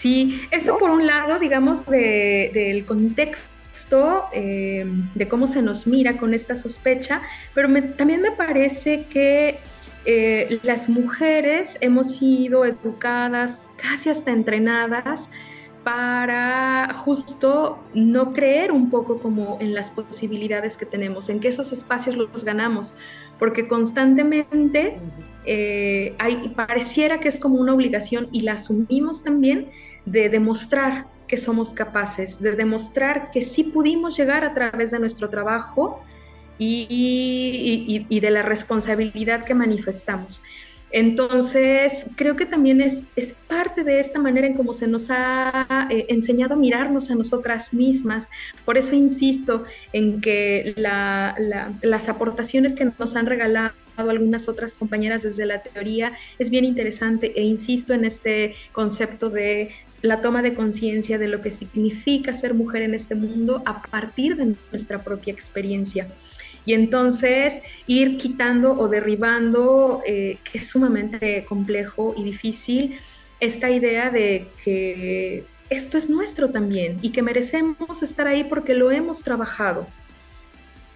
Sí, 0.00 0.42
eso 0.52 0.78
por 0.78 0.90
un 0.90 1.08
lado, 1.08 1.40
digamos, 1.40 1.84
del 1.84 2.84
contexto 2.86 4.26
eh, 4.32 4.86
de 5.16 5.26
cómo 5.26 5.48
se 5.48 5.60
nos 5.60 5.88
mira 5.88 6.16
con 6.18 6.34
esta 6.34 6.54
sospecha, 6.54 7.20
pero 7.52 7.68
también 7.96 8.22
me 8.22 8.30
parece 8.30 9.06
que 9.06 9.58
eh, 10.04 10.60
las 10.62 10.88
mujeres 10.88 11.78
hemos 11.80 12.14
sido 12.14 12.64
educadas, 12.64 13.68
casi 13.76 14.08
hasta 14.08 14.30
entrenadas, 14.30 15.30
para 15.82 16.94
justo 17.04 17.82
no 17.92 18.32
creer 18.32 18.70
un 18.70 18.90
poco 18.90 19.18
como 19.18 19.58
en 19.60 19.74
las 19.74 19.90
posibilidades 19.90 20.76
que 20.76 20.86
tenemos, 20.86 21.28
en 21.28 21.40
que 21.40 21.48
esos 21.48 21.72
espacios 21.72 22.14
los 22.14 22.44
ganamos, 22.44 22.94
porque 23.40 23.66
constantemente 23.66 24.96
eh, 25.44 26.14
hay, 26.18 26.50
pareciera 26.50 27.18
que 27.18 27.28
es 27.28 27.40
como 27.40 27.56
una 27.58 27.74
obligación 27.74 28.28
y 28.30 28.42
la 28.42 28.52
asumimos 28.52 29.24
también 29.24 29.66
de 30.10 30.28
demostrar 30.28 31.06
que 31.26 31.36
somos 31.36 31.74
capaces, 31.74 32.40
de 32.40 32.52
demostrar 32.52 33.30
que 33.30 33.42
sí 33.42 33.64
pudimos 33.64 34.16
llegar 34.16 34.44
a 34.44 34.54
través 34.54 34.90
de 34.90 34.98
nuestro 34.98 35.28
trabajo 35.28 36.02
y, 36.58 38.04
y, 38.08 38.20
de 38.20 38.30
la 38.30 38.42
responsabilidad 38.42 39.44
que 39.44 39.54
manifestamos. 39.54 40.42
Entonces, 40.90 42.06
creo 42.16 42.34
que 42.34 42.46
también 42.46 42.80
es, 42.80 43.04
es, 43.14 43.34
parte 43.34 43.84
de 43.84 44.00
esta 44.00 44.18
manera 44.18 44.46
en 44.46 44.54
cómo 44.54 44.72
se 44.72 44.86
nos 44.86 45.10
ha 45.10 45.86
eh, 45.90 46.06
enseñado 46.08 46.54
a 46.54 46.56
mirarnos 46.56 47.10
a 47.10 47.14
nosotras 47.14 47.74
mismas. 47.74 48.28
Por 48.64 48.78
eso 48.78 48.94
insisto 48.94 49.64
en 49.92 50.22
que 50.22 50.72
la, 50.76 51.36
las 51.82 52.08
aportaciones 52.08 52.74
que 52.74 52.90
nos 52.98 53.16
han 53.16 53.26
regalado 53.26 53.72
algunas 53.98 54.48
otras 54.48 54.74
compañeras 54.74 55.22
desde 55.22 55.44
la 55.44 55.60
teoría 55.60 56.12
es 56.38 56.50
bien 56.50 56.64
interesante 56.64 57.32
e 57.38 57.42
insisto 57.42 57.92
en 57.92 58.04
este 58.04 58.54
concepto 58.72 59.28
de 59.28 59.70
la 60.02 60.20
toma 60.20 60.42
de 60.42 60.54
conciencia 60.54 61.18
de 61.18 61.28
lo 61.28 61.40
que 61.40 61.50
significa 61.50 62.32
ser 62.32 62.54
mujer 62.54 62.82
en 62.82 62.94
este 62.94 63.14
mundo 63.14 63.62
a 63.64 63.82
partir 63.82 64.36
de 64.36 64.54
nuestra 64.70 65.02
propia 65.02 65.32
experiencia. 65.32 66.08
Y 66.64 66.74
entonces 66.74 67.62
ir 67.86 68.18
quitando 68.18 68.72
o 68.78 68.88
derribando, 68.88 70.02
eh, 70.06 70.38
que 70.44 70.58
es 70.58 70.68
sumamente 70.68 71.44
complejo 71.48 72.14
y 72.16 72.24
difícil, 72.24 72.98
esta 73.40 73.70
idea 73.70 74.10
de 74.10 74.48
que 74.64 75.44
esto 75.70 75.98
es 75.98 76.10
nuestro 76.10 76.50
también 76.50 76.98
y 77.02 77.10
que 77.10 77.22
merecemos 77.22 78.02
estar 78.02 78.26
ahí 78.26 78.44
porque 78.44 78.74
lo 78.74 78.90
hemos 78.90 79.22
trabajado. 79.22 79.86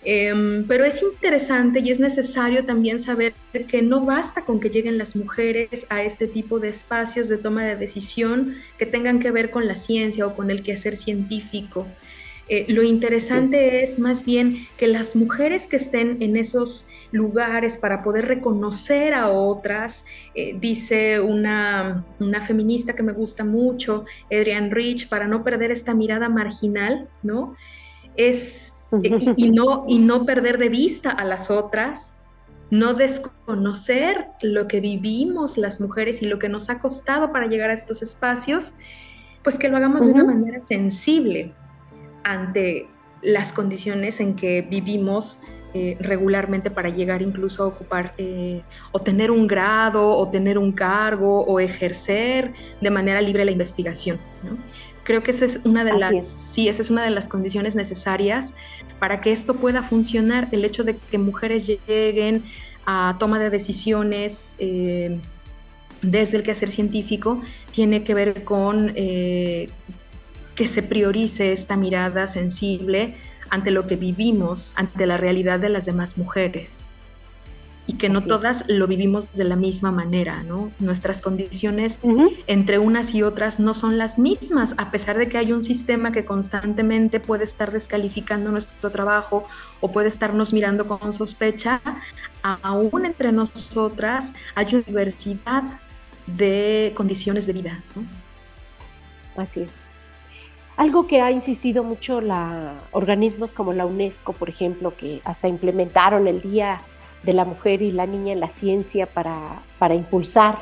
Em, 0.05 0.67
pero 0.67 0.85
es 0.85 1.01
interesante 1.01 1.79
y 1.79 1.91
es 1.91 2.01
necesario 2.01 2.65
también 2.65 2.99
saber 2.99 3.35
que 3.69 3.83
no 3.83 4.05
basta 4.05 4.45
con 4.45 4.59
que 4.59 4.69
lleguen 4.69 4.99
las 4.99 5.15
mujeres 5.15 5.87
a 5.91 6.03
este 6.03 6.27
tipo 6.27 6.59
de 6.59 6.71
espacios 6.71 7.29
de 7.29 7.39
toma 7.39 7.65
de 7.65 7.77
decisión 7.77 8.57
que 8.79 8.87
tengan 8.87 9.21
que 9.21 9.31
ver 9.31 9.51
con 9.51 9.69
la 9.69 9.77
ciencia 9.77 10.27
o 10.27 10.35
con 10.35 10.51
el 10.51 10.65
quehacer 10.65 10.97
científico. 10.97 11.87
Eh, 12.49 12.67
lo 12.69 12.83
interesante 12.83 13.85
es 13.85 14.01
más 14.01 14.25
bien 14.25 14.67
que 14.77 14.89
las 14.89 15.15
mujeres 15.15 15.69
que 15.69 15.77
estén 15.77 16.21
en 16.21 16.37
esos 16.37 16.89
lugares 17.13 17.79
para 17.79 18.03
poder 18.03 18.27
reconocer 18.27 19.15
a 19.15 19.31
otras, 19.31 20.05
eh, 20.35 20.57
dice 20.59 21.21
una, 21.21 22.05
una, 22.19 22.45
feminista 22.45 22.95
que 22.95 23.03
me 23.03 23.13
gusta 23.13 23.45
mucho, 23.45 24.07
Adrienne 24.27 24.71
Rich, 24.71 25.09
para 25.09 25.29
no 25.29 25.45
perder 25.45 25.71
esta 25.71 25.95
mirada 25.95 26.29
marginal, 26.29 27.09
¿no? 27.23 27.55
Es 28.17 28.72
y, 29.37 29.51
no, 29.51 29.85
y 29.89 29.99
no 29.99 30.25
perder 30.25 30.59
de 30.59 30.69
vista 30.69 31.11
a 31.11 31.25
las 31.25 31.51
otras, 31.51 32.23
no 32.71 32.95
desconocer 32.95 34.29
lo 34.43 34.67
que 34.67 34.81
vivimos 34.81 35.59
las 35.59 35.81
mujeres 35.81 36.23
y 36.23 36.27
lo 36.27 36.39
que 36.39 36.49
nos 36.49 36.71
ha 36.71 36.79
costado 36.81 37.33
para 37.33 37.47
llegar 37.47 37.71
a 37.71 37.75
estos 37.75 38.03
espacios, 38.03 38.75
pues 39.43 39.59
que 39.59 39.69
lo 39.69 39.77
hagamos 39.77 40.07
de 40.07 40.13
una 40.13 40.25
manera 40.25 40.63
sensible 40.63 41.53
ante 42.25 42.89
las 43.23 43.53
condiciones 43.53 44.21
en 44.21 44.35
que 44.35 44.63
vivimos 44.63 45.41
eh, 45.75 45.97
regularmente 46.01 46.71
para 46.71 46.91
llegar 46.91 47.23
incluso 47.23 47.63
a 47.63 47.67
ocupar 47.67 48.13
eh, 48.19 48.63
o 48.91 48.99
tener 49.01 49.31
un 49.31 49.47
grado 49.47 50.07
o 50.07 50.29
tener 50.29 50.59
un 50.59 50.73
cargo 50.73 51.45
o 51.45 51.61
ejercer 51.61 52.53
de 52.81 52.91
manera 52.91 53.23
libre 53.23 53.45
la 53.45 53.53
investigación. 53.53 54.19
Creo 55.05 55.23
que 55.23 55.31
esa 55.31 55.47
es 55.47 55.61
una 55.65 55.83
de 55.83 55.95
las, 55.95 56.27
sí, 56.27 56.69
esa 56.69 56.83
es 56.83 56.91
una 56.91 57.03
de 57.05 57.11
las 57.11 57.27
condiciones 57.27 57.75
necesarias 57.75 58.53
para 59.03 59.21
que 59.21 59.33
esto 59.33 59.55
pueda 59.55 59.83
funcionar, 59.83 60.47
el 60.53 60.65
hecho 60.65 60.85
de 60.85 60.97
que 60.97 61.19
mujeres 61.19 61.67
lleguen 61.67 62.45
a 62.87 63.17
toma 63.19 63.41
de 63.41 63.51
decisiones 63.51 64.55
eh, 64.61 65.19
desde 66.03 66.37
el 66.37 66.45
quehacer 66.45 66.71
científico 66.71 67.43
tiene 67.73 68.05
que 68.05 68.15
ver 68.15 68.45
con 68.45 68.93
eh, 68.95 69.69
que 70.55 70.67
se 70.67 70.85
priorice 70.85 71.53
esta 71.53 71.77
mirada 71.77 72.29
sensible 72.29 73.17
ante 73.51 73.73
lo 73.73 73.89
que 73.89 73.97
vivimos, 73.97 74.73
ante 74.77 75.05
la 75.05 75.17
realidad 75.17 75.59
de 75.59 75.71
las 75.71 75.85
demás 75.85 76.17
mujeres 76.17 76.85
y 77.87 77.95
que 77.95 78.09
no 78.09 78.23
todas 78.23 78.65
lo 78.69 78.87
vivimos 78.87 79.33
de 79.33 79.45
la 79.45 79.57
misma 79.57 79.91
manera, 79.91 80.43
¿no? 80.45 80.71
Nuestras 80.79 81.21
condiciones 81.21 81.99
entre 82.47 82.79
unas 82.79 83.15
y 83.15 83.23
otras 83.23 83.59
no 83.59 83.75
son 83.75 83.99
las 83.99 84.19
mismas, 84.19 84.75
a 84.79 84.91
pesar 84.91 85.19
de 85.19 85.29
que 85.29 85.39
hay 85.39 85.53
un 85.53 85.65
sistema 85.65 86.13
que 86.13 86.25
constantemente 86.25 87.19
puede 87.19 87.45
estar 87.45 87.73
descalificando 87.73 88.53
nuestro 88.53 88.91
trabajo 88.91 89.47
o 89.81 89.91
puede 89.91 90.09
estarnos 90.09 90.53
mirando 90.53 90.87
con 90.87 91.13
sospecha, 91.13 91.81
aún 92.43 93.05
entre 93.05 93.33
nosotras 93.33 94.33
hay 94.55 94.67
una 94.75 94.85
diversidad 94.85 95.65
de 96.27 96.93
condiciones 96.97 97.47
de 97.47 97.53
vida, 97.53 97.83
¿no? 97.97 99.43
Así 99.43 99.63
es. 99.63 99.73
Algo 100.77 101.07
que 101.07 101.21
ha 101.21 101.31
insistido 101.31 101.85
mucho 101.85 102.21
la 102.21 102.75
organismos 102.93 103.53
como 103.53 103.73
la 103.73 103.87
UNESCO, 103.87 104.33
por 104.33 104.49
ejemplo, 104.49 104.97
que 104.97 105.21
hasta 105.25 105.49
implementaron 105.49 106.27
el 106.29 106.41
Día 106.41 106.81
de 107.23 107.33
la 107.33 107.45
mujer 107.45 107.83
y 107.83 107.93
la 107.93 108.07
niña 108.07 108.33
en 108.33 108.41
la 108.41 108.49
ciencia 108.49 109.07
para, 109.07 109.37
para 109.79 109.95
impulsar 109.95 110.59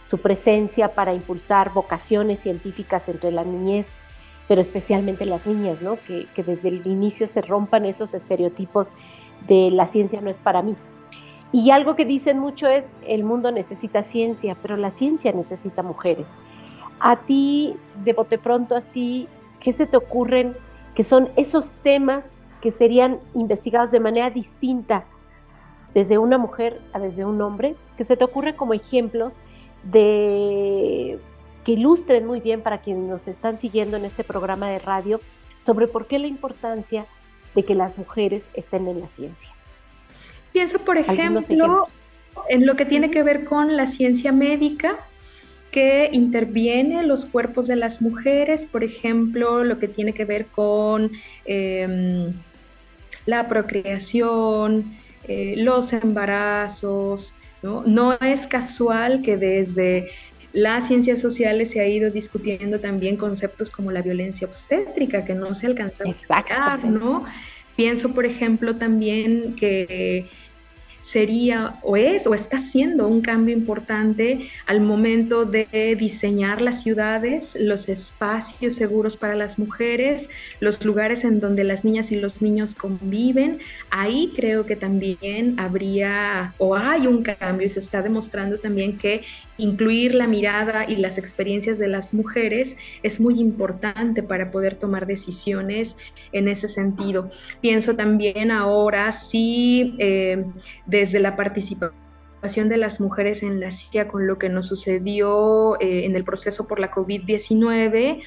su 0.00 0.18
presencia, 0.18 0.94
para 0.94 1.12
impulsar 1.12 1.72
vocaciones 1.72 2.40
científicas 2.40 3.08
entre 3.08 3.30
la 3.30 3.44
niñez, 3.44 3.98
pero 4.46 4.60
especialmente 4.60 5.26
las 5.26 5.46
niñas, 5.46 5.82
¿no? 5.82 5.98
que, 6.06 6.26
que 6.34 6.42
desde 6.42 6.68
el 6.68 6.86
inicio 6.86 7.28
se 7.28 7.42
rompan 7.42 7.84
esos 7.84 8.14
estereotipos 8.14 8.92
de 9.46 9.70
la 9.70 9.86
ciencia 9.86 10.20
no 10.20 10.30
es 10.30 10.38
para 10.38 10.62
mí. 10.62 10.76
Y 11.52 11.70
algo 11.70 11.96
que 11.96 12.04
dicen 12.04 12.38
mucho 12.38 12.66
es, 12.66 12.94
el 13.06 13.24
mundo 13.24 13.50
necesita 13.52 14.02
ciencia, 14.02 14.56
pero 14.60 14.76
la 14.76 14.90
ciencia 14.90 15.32
necesita 15.32 15.82
mujeres. 15.82 16.30
A 17.00 17.16
ti, 17.16 17.74
de 18.04 18.12
bote 18.12 18.38
pronto 18.38 18.74
así, 18.74 19.28
¿qué 19.60 19.72
se 19.72 19.86
te 19.86 19.96
ocurren 19.96 20.54
que 20.94 21.04
son 21.04 21.28
esos 21.36 21.76
temas 21.76 22.38
que 22.60 22.72
serían 22.72 23.18
investigados 23.34 23.90
de 23.90 24.00
manera 24.00 24.30
distinta 24.30 25.04
desde 25.94 26.18
una 26.18 26.38
mujer 26.38 26.80
a 26.92 26.98
desde 26.98 27.24
un 27.24 27.40
hombre, 27.40 27.74
que 27.96 28.04
se 28.04 28.16
te 28.16 28.24
ocurre 28.24 28.54
como 28.54 28.74
ejemplos 28.74 29.40
de 29.84 31.18
que 31.64 31.72
ilustren 31.72 32.26
muy 32.26 32.40
bien 32.40 32.62
para 32.62 32.78
quienes 32.78 33.08
nos 33.08 33.28
están 33.28 33.58
siguiendo 33.58 33.96
en 33.96 34.04
este 34.04 34.24
programa 34.24 34.70
de 34.70 34.78
radio 34.78 35.20
sobre 35.58 35.88
por 35.88 36.06
qué 36.06 36.18
la 36.18 36.26
importancia 36.26 37.06
de 37.54 37.64
que 37.64 37.74
las 37.74 37.98
mujeres 37.98 38.48
estén 38.54 38.86
en 38.88 39.00
la 39.00 39.08
ciencia. 39.08 39.50
Pienso, 40.52 40.78
por 40.78 40.96
ejemplo, 40.96 41.88
en 42.48 42.66
lo 42.66 42.76
que 42.76 42.84
tiene 42.84 43.10
que 43.10 43.22
ver 43.22 43.44
con 43.44 43.76
la 43.76 43.86
ciencia 43.86 44.32
médica, 44.32 44.96
que 45.70 46.08
interviene 46.12 47.02
los 47.02 47.26
cuerpos 47.26 47.66
de 47.66 47.76
las 47.76 48.00
mujeres, 48.00 48.64
por 48.64 48.82
ejemplo, 48.82 49.64
lo 49.64 49.78
que 49.78 49.88
tiene 49.88 50.14
que 50.14 50.24
ver 50.24 50.46
con 50.46 51.10
em, 51.44 52.32
la 53.26 53.48
procreación, 53.48 54.96
eh, 55.28 55.54
los 55.58 55.92
embarazos, 55.92 57.32
¿no? 57.62 57.82
No 57.84 58.14
es 58.14 58.46
casual 58.46 59.22
que 59.22 59.36
desde 59.36 60.08
las 60.52 60.88
ciencias 60.88 61.20
sociales 61.20 61.70
se 61.70 61.80
ha 61.80 61.86
ido 61.86 62.10
discutiendo 62.10 62.80
también 62.80 63.16
conceptos 63.16 63.70
como 63.70 63.92
la 63.92 64.02
violencia 64.02 64.46
obstétrica, 64.46 65.24
que 65.24 65.34
no 65.34 65.54
se 65.54 65.66
alcanza 65.66 66.04
a 66.04 66.14
sacar, 66.14 66.84
¿no? 66.84 67.24
Pienso, 67.76 68.12
por 68.14 68.24
ejemplo, 68.24 68.74
también 68.74 69.54
que 69.54 70.26
sería 71.08 71.78
o 71.82 71.96
es 71.96 72.26
o 72.26 72.34
está 72.34 72.58
siendo 72.58 73.08
un 73.08 73.22
cambio 73.22 73.56
importante 73.56 74.50
al 74.66 74.82
momento 74.82 75.46
de 75.46 75.96
diseñar 75.98 76.60
las 76.60 76.82
ciudades, 76.82 77.56
los 77.58 77.88
espacios 77.88 78.74
seguros 78.74 79.16
para 79.16 79.34
las 79.34 79.58
mujeres, 79.58 80.28
los 80.60 80.84
lugares 80.84 81.24
en 81.24 81.40
donde 81.40 81.64
las 81.64 81.82
niñas 81.82 82.12
y 82.12 82.16
los 82.16 82.42
niños 82.42 82.74
conviven. 82.74 83.58
Ahí 83.88 84.32
creo 84.36 84.66
que 84.66 84.76
también 84.76 85.58
habría 85.58 86.52
o 86.58 86.76
hay 86.76 87.06
un 87.06 87.22
cambio 87.22 87.66
y 87.66 87.70
se 87.70 87.80
está 87.80 88.02
demostrando 88.02 88.58
también 88.58 88.98
que 88.98 89.22
incluir 89.58 90.14
la 90.14 90.26
mirada 90.26 90.88
y 90.88 90.96
las 90.96 91.18
experiencias 91.18 91.78
de 91.78 91.88
las 91.88 92.14
mujeres 92.14 92.76
es 93.02 93.20
muy 93.20 93.38
importante 93.40 94.22
para 94.22 94.50
poder 94.50 94.76
tomar 94.76 95.06
decisiones 95.06 95.96
en 96.32 96.48
ese 96.48 96.68
sentido. 96.68 97.30
Pienso 97.60 97.94
también 97.96 98.50
ahora 98.50 99.12
sí 99.12 99.96
eh, 99.98 100.44
desde 100.86 101.20
la 101.20 101.36
participación 101.36 101.98
de 102.40 102.76
las 102.76 103.00
mujeres 103.00 103.42
en 103.42 103.60
la 103.60 103.70
CIA 103.72 104.08
con 104.08 104.26
lo 104.26 104.38
que 104.38 104.48
nos 104.48 104.66
sucedió 104.66 105.78
eh, 105.80 106.04
en 106.04 106.14
el 106.14 106.24
proceso 106.24 106.68
por 106.68 106.78
la 106.78 106.92
COVID-19, 106.92 108.22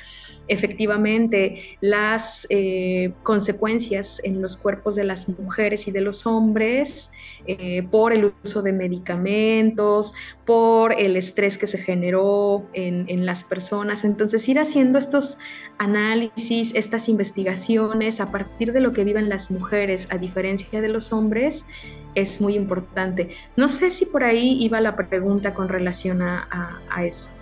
efectivamente 0.51 1.77
las 1.79 2.45
eh, 2.49 3.13
consecuencias 3.23 4.19
en 4.23 4.41
los 4.41 4.57
cuerpos 4.57 4.95
de 4.95 5.05
las 5.05 5.29
mujeres 5.29 5.87
y 5.87 5.91
de 5.91 6.01
los 6.01 6.27
hombres 6.27 7.09
eh, 7.47 7.83
por 7.89 8.11
el 8.11 8.33
uso 8.43 8.61
de 8.61 8.73
medicamentos, 8.73 10.13
por 10.45 10.93
el 10.99 11.15
estrés 11.15 11.57
que 11.57 11.67
se 11.67 11.77
generó 11.77 12.65
en, 12.73 13.05
en, 13.07 13.25
las 13.25 13.43
personas. 13.45 14.03
Entonces, 14.03 14.47
ir 14.49 14.59
haciendo 14.59 14.99
estos 14.99 15.37
análisis, 15.77 16.73
estas 16.75 17.07
investigaciones 17.07 18.19
a 18.19 18.31
partir 18.31 18.73
de 18.73 18.81
lo 18.81 18.91
que 18.91 19.05
viven 19.05 19.29
las 19.29 19.49
mujeres, 19.49 20.07
a 20.11 20.17
diferencia 20.17 20.81
de 20.81 20.89
los 20.89 21.13
hombres, 21.13 21.65
es 22.13 22.41
muy 22.41 22.55
importante. 22.55 23.29
No 23.55 23.69
sé 23.69 23.89
si 23.89 24.05
por 24.05 24.23
ahí 24.23 24.57
iba 24.63 24.81
la 24.81 24.95
pregunta 24.95 25.53
con 25.53 25.69
relación 25.69 26.21
a, 26.21 26.81
a 26.89 27.05
eso. 27.05 27.40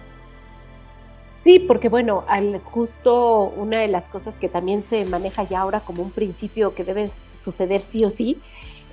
Sí, 1.43 1.59
porque 1.59 1.89
bueno, 1.89 2.25
al, 2.27 2.59
justo 2.59 3.53
una 3.55 3.79
de 3.79 3.87
las 3.87 4.09
cosas 4.09 4.37
que 4.37 4.49
también 4.49 4.81
se 4.81 5.05
maneja 5.05 5.43
ya 5.43 5.61
ahora 5.61 5.79
como 5.79 6.03
un 6.03 6.11
principio 6.11 6.75
que 6.75 6.83
debe 6.83 7.09
suceder 7.37 7.81
sí 7.81 8.03
o 8.03 8.09
sí, 8.09 8.37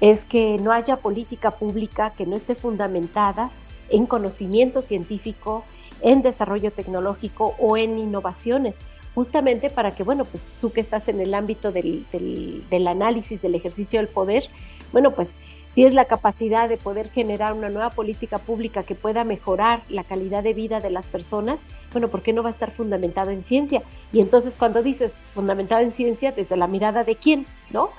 es 0.00 0.24
que 0.24 0.58
no 0.58 0.72
haya 0.72 0.96
política 0.96 1.52
pública 1.52 2.10
que 2.16 2.26
no 2.26 2.36
esté 2.36 2.54
fundamentada 2.54 3.50
en 3.88 4.06
conocimiento 4.06 4.82
científico, 4.82 5.64
en 6.02 6.22
desarrollo 6.22 6.70
tecnológico 6.70 7.54
o 7.58 7.76
en 7.76 7.98
innovaciones, 7.98 8.76
justamente 9.14 9.70
para 9.70 9.90
que, 9.92 10.02
bueno, 10.02 10.24
pues 10.24 10.46
tú 10.60 10.70
que 10.72 10.80
estás 10.80 11.08
en 11.08 11.20
el 11.20 11.34
ámbito 11.34 11.72
del, 11.72 12.04
del, 12.12 12.86
análisis, 12.86 13.42
del 13.42 13.54
ejercicio 13.54 13.98
del 13.98 14.08
poder, 14.08 14.44
bueno, 14.92 15.12
pues 15.12 15.34
tienes 15.76 15.92
la 15.92 16.06
capacidad 16.06 16.70
de 16.70 16.78
poder 16.78 17.10
generar 17.10 17.52
una 17.52 17.68
nueva 17.68 17.90
política 17.90 18.38
pública 18.38 18.82
que 18.82 18.94
pueda 18.94 19.24
mejorar 19.24 19.82
la 19.90 20.04
calidad 20.04 20.42
de 20.42 20.54
vida 20.54 20.80
de 20.80 20.88
las 20.88 21.06
personas, 21.06 21.60
bueno, 21.92 22.08
¿por 22.08 22.22
qué 22.22 22.32
no 22.32 22.42
va 22.42 22.48
a 22.48 22.52
estar 22.52 22.70
fundamentado 22.70 23.30
en 23.30 23.42
ciencia? 23.42 23.82
Y 24.10 24.20
entonces 24.20 24.56
cuando 24.56 24.82
dices 24.82 25.12
fundamentado 25.34 25.82
en 25.82 25.92
ciencia, 25.92 26.32
desde 26.32 26.56
la 26.56 26.66
mirada 26.66 27.04
de 27.04 27.16
quién, 27.16 27.44
¿no? 27.68 27.90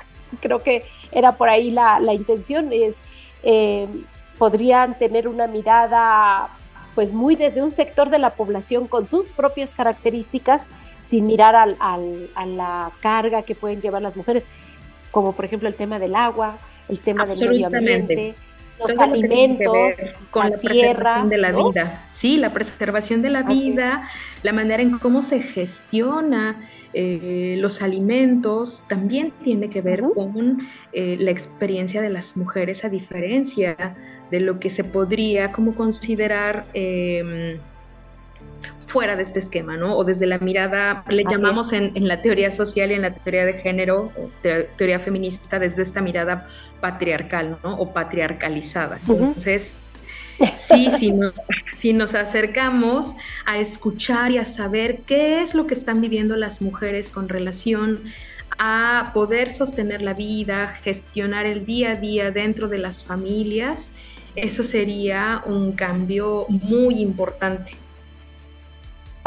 creo 0.42 0.64
que 0.64 0.86
era 1.12 1.34
por 1.34 1.50
ahí 1.50 1.70
la, 1.70 2.02
intención, 2.16 2.74
es, 2.74 2.96
eh, 3.44 3.88
podrían 4.40 4.98
tener 4.98 5.28
una 5.28 5.46
mirada 5.46 6.50
pues 6.96 7.14
muy 7.14 7.36
desde 7.36 7.62
un 7.62 7.70
sector 7.70 8.10
de 8.10 8.18
la 8.18 8.32
población 8.32 8.88
con 8.88 9.06
sus 9.06 9.30
propias 9.30 9.76
características, 9.76 10.66
sin 11.06 11.28
mirar 11.28 11.56
al, 11.56 11.78
a 11.80 12.46
la 12.48 12.92
carga 13.02 13.44
que 13.44 13.54
pueden 13.54 13.82
llevar 13.82 14.02
las 14.02 14.18
mujeres, 14.18 14.48
como 15.12 15.34
por 15.34 15.46
ejemplo 15.46 15.70
el 15.70 15.76
tema 15.76 16.00
del 16.00 16.16
agua, 16.16 16.58
el 16.90 17.00
tema 17.00 17.26
del 17.26 17.50
medio 17.50 17.68
ambiente, 17.68 18.36
los 18.80 19.00
alimentos, 19.00 19.96
con 20.32 20.52
la, 20.52 20.58
preservación 20.58 21.30
de 21.30 21.38
la 21.38 21.52
vida. 21.52 22.06
Sí, 22.14 22.38
la 22.38 22.54
preservación 22.54 23.22
de 23.22 23.30
la 23.30 23.44
vida, 23.44 24.10
la 24.44 24.54
manera 24.54 24.84
en 24.84 24.98
cómo 25.00 25.22
se 25.22 25.42
gestiona 25.42 26.58
eh, 26.94 27.58
los 27.60 27.82
alimentos 27.82 28.84
también 28.88 29.32
tiene 29.44 29.70
que 29.70 29.82
ver 29.82 30.02
con 30.16 30.68
eh, 30.94 31.18
la 31.20 31.32
experiencia 31.32 32.02
de 32.02 32.10
las 32.10 32.38
mujeres 32.38 32.86
a 32.86 32.90
diferencia 32.90 33.96
de 34.32 34.40
lo 34.40 34.60
que 34.60 34.70
se 34.70 34.84
podría 34.84 35.52
como 35.52 35.76
considerar 35.76 36.66
em, 36.74 37.60
fuera 38.88 39.16
de 39.16 39.24
este 39.24 39.40
esquema, 39.40 39.78
¿no? 39.78 39.96
O 39.96 40.04
desde 40.04 40.26
la 40.26 40.40
mirada, 40.40 41.04
le 41.10 41.24
llamamos 41.24 41.74
en, 41.74 42.08
la 42.08 42.22
teoría 42.22 42.52
social 42.52 42.92
y 42.92 42.96
en 42.96 43.04
la 43.04 43.14
teoría 43.14 43.46
de 43.46 43.54
género, 43.54 44.12
o 44.18 44.30
teoría 44.42 45.00
feminista, 45.00 45.60
desde 45.60 45.84
esta 45.84 46.02
mirada 46.02 46.48
patriarcal, 46.82 47.58
¿no? 47.64 47.78
O 47.78 47.94
patriarcalizada. 47.94 49.00
Entonces, 49.08 49.74
Sí, 50.58 50.90
si 51.00 51.12
nos, 51.12 51.34
si 51.80 51.94
nos 51.94 52.14
acercamos 52.14 53.16
a 53.46 53.58
escuchar 53.58 54.32
y 54.32 54.38
a 54.38 54.46
saber 54.46 55.00
qué 55.08 55.42
es 55.42 55.56
lo 55.56 55.66
que 55.66 55.74
están 55.74 56.00
viviendo 56.00 56.36
las 56.36 56.62
mujeres 56.62 57.10
con 57.10 57.28
relación 57.28 58.04
a 58.60 59.12
poder 59.14 59.52
sostener 59.52 60.02
la 60.02 60.14
vida, 60.14 60.80
gestionar 60.84 61.46
el 61.46 61.66
día 61.66 61.92
a 61.92 61.96
día 61.96 62.32
dentro 62.32 62.68
de 62.68 62.78
las 62.78 63.04
familias, 63.04 63.90
eso 64.36 64.64
sería 64.64 65.42
un 65.46 65.72
cambio 65.72 66.46
muy 66.50 67.00
importante. 67.02 67.72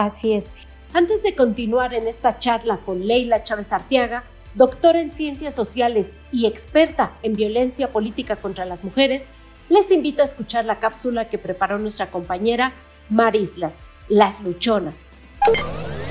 Así 0.00 0.32
es. 0.32 0.46
Antes 0.94 1.22
de 1.22 1.34
continuar 1.34 1.92
en 1.92 2.08
esta 2.08 2.38
charla 2.38 2.78
con 2.78 3.06
Leila 3.06 3.42
Chávez 3.42 3.70
Arteaga, 3.70 4.24
doctora 4.54 4.98
en 4.98 5.10
ciencias 5.10 5.54
sociales 5.54 6.16
y 6.32 6.46
experta 6.46 7.12
en 7.22 7.34
violencia 7.34 7.92
política 7.92 8.36
contra 8.36 8.64
las 8.64 8.82
mujeres, 8.82 9.28
les 9.68 9.90
invito 9.90 10.22
a 10.22 10.24
escuchar 10.24 10.64
la 10.64 10.80
cápsula 10.80 11.28
que 11.28 11.36
preparó 11.36 11.78
nuestra 11.78 12.10
compañera 12.10 12.72
Marislas, 13.10 13.86
las 14.08 14.40
luchonas. 14.40 15.16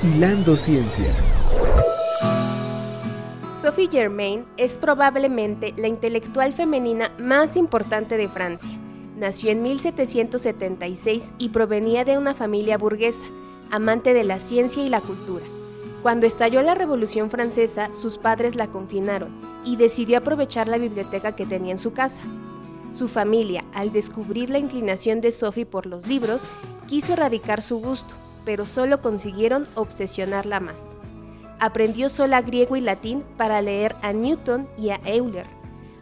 Hilando 0.04 0.54
Ciencia. 0.54 1.12
Sophie 3.60 3.88
Germain 3.90 4.44
es 4.56 4.78
probablemente 4.78 5.74
la 5.76 5.88
intelectual 5.88 6.52
femenina 6.52 7.10
más 7.18 7.56
importante 7.56 8.16
de 8.16 8.28
Francia. 8.28 8.70
Nació 9.18 9.50
en 9.50 9.62
1776 9.64 11.34
y 11.38 11.48
provenía 11.48 12.04
de 12.04 12.18
una 12.18 12.34
familia 12.34 12.78
burguesa, 12.78 13.24
amante 13.70 14.14
de 14.14 14.24
la 14.24 14.38
ciencia 14.38 14.82
y 14.82 14.88
la 14.88 15.00
cultura. 15.00 15.44
Cuando 16.02 16.26
estalló 16.26 16.62
la 16.62 16.74
Revolución 16.74 17.30
Francesa, 17.30 17.94
sus 17.94 18.16
padres 18.16 18.54
la 18.56 18.68
confinaron 18.68 19.30
y 19.64 19.76
decidió 19.76 20.18
aprovechar 20.18 20.66
la 20.66 20.78
biblioteca 20.78 21.36
que 21.36 21.44
tenía 21.44 21.72
en 21.72 21.78
su 21.78 21.92
casa. 21.92 22.22
Su 22.92 23.06
familia, 23.06 23.64
al 23.74 23.92
descubrir 23.92 24.50
la 24.50 24.58
inclinación 24.58 25.20
de 25.20 25.30
Sophie 25.30 25.66
por 25.66 25.86
los 25.86 26.06
libros, 26.06 26.44
quiso 26.88 27.12
erradicar 27.12 27.60
su 27.60 27.78
gusto, 27.78 28.14
pero 28.44 28.64
solo 28.64 29.02
consiguieron 29.02 29.68
obsesionarla 29.74 30.58
más. 30.58 30.92
Aprendió 31.60 32.08
sola 32.08 32.40
griego 32.40 32.76
y 32.76 32.80
latín 32.80 33.22
para 33.36 33.60
leer 33.60 33.94
a 34.00 34.14
Newton 34.14 34.66
y 34.78 34.88
a 34.88 35.00
Euler. 35.04 35.46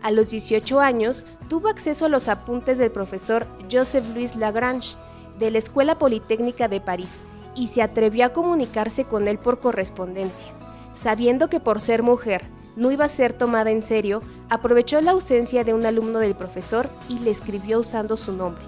A 0.01 0.13
los 0.13 0.31
18 0.31 0.79
años 0.79 1.27
tuvo 1.49 1.67
acceso 1.69 2.07
a 2.07 2.09
los 2.09 2.29
apuntes 2.29 2.79
del 2.79 2.93
profesor 2.93 3.49
Joseph-Louis 3.71 4.37
Lagrange 4.37 4.97
de 5.41 5.51
la 5.51 5.59
Escuela 5.59 5.99
Politécnica 5.99 6.69
de 6.69 6.81
París 6.81 7.25
y 7.59 7.69
se 7.69 7.83
atrevió 7.83 8.25
a 8.25 8.33
comunicarse 8.33 9.05
con 9.05 9.27
él 9.27 9.39
por 9.39 9.59
correspondencia. 9.59 10.47
Sabiendo 10.95 11.51
que 11.51 11.61
por 11.61 11.81
ser 11.81 12.03
mujer 12.03 12.45
no 12.77 12.93
iba 12.93 13.05
a 13.05 13.09
ser 13.09 13.33
tomada 13.33 13.73
en 13.73 13.83
serio, 13.83 14.23
aprovechó 14.49 15.01
la 15.01 15.11
ausencia 15.11 15.65
de 15.65 15.75
un 15.75 15.85
alumno 15.85 16.21
del 16.21 16.37
profesor 16.37 16.89
y 17.09 17.19
le 17.19 17.31
escribió 17.31 17.81
usando 17.81 18.17
su 18.17 18.33
nombre. 18.33 18.63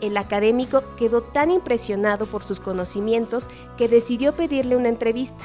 El 0.00 0.16
académico 0.16 0.84
quedó 0.96 1.22
tan 1.22 1.50
impresionado 1.50 2.26
por 2.26 2.44
sus 2.44 2.60
conocimientos 2.60 3.48
que 3.76 3.88
decidió 3.88 4.32
pedirle 4.32 4.76
una 4.76 4.88
entrevista. 4.88 5.44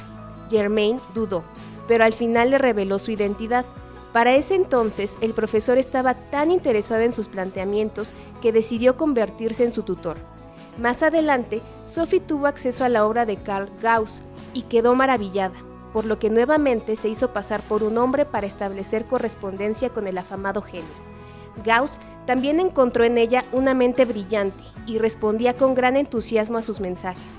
Germain 0.52 1.00
dudó, 1.16 1.44
pero 1.88 2.04
al 2.04 2.14
final 2.14 2.52
le 2.52 2.60
reveló 2.60 3.00
su 3.00 3.10
identidad. 3.10 3.66
Para 4.12 4.36
ese 4.36 4.54
entonces, 4.54 5.18
el 5.22 5.34
profesor 5.34 5.80
estaba 5.80 6.14
tan 6.14 6.52
interesado 6.52 7.02
en 7.02 7.14
sus 7.14 7.28
planteamientos 7.28 8.14
que 8.44 8.52
decidió 8.52 8.96
convertirse 8.96 9.64
en 9.64 9.72
su 9.72 9.82
tutor. 9.82 10.18
Más 10.78 11.04
adelante, 11.04 11.62
Sophie 11.84 12.20
tuvo 12.20 12.48
acceso 12.48 12.84
a 12.84 12.90
la 12.90 13.06
obra 13.06 13.26
de 13.26 13.38
Carl 13.38 13.70
Gauss 13.82 14.22
y 14.54 14.64
quedó 14.64 14.96
maravillada 14.96 15.54
por 15.94 16.06
lo 16.06 16.18
que 16.20 16.32
nuevamente 16.32 16.96
se 16.96 17.08
hizo 17.08 17.32
pasar 17.32 17.62
por 17.62 17.84
un 17.84 17.98
hombre 18.00 18.26
para 18.26 18.48
establecer 18.48 19.06
correspondencia 19.06 19.90
con 19.90 20.08
el 20.08 20.18
afamado 20.18 20.62
genio. 20.64 20.88
Gauss 21.64 22.00
también 22.26 22.60
encontró 22.60 23.04
en 23.04 23.18
ella 23.20 23.46
una 23.52 23.76
mente 23.76 24.04
brillante 24.06 24.64
y 24.88 24.98
respondía 24.98 25.54
con 25.54 25.76
gran 25.76 25.96
entusiasmo 25.96 26.58
a 26.58 26.64
sus 26.64 26.80
mensajes. 26.80 27.38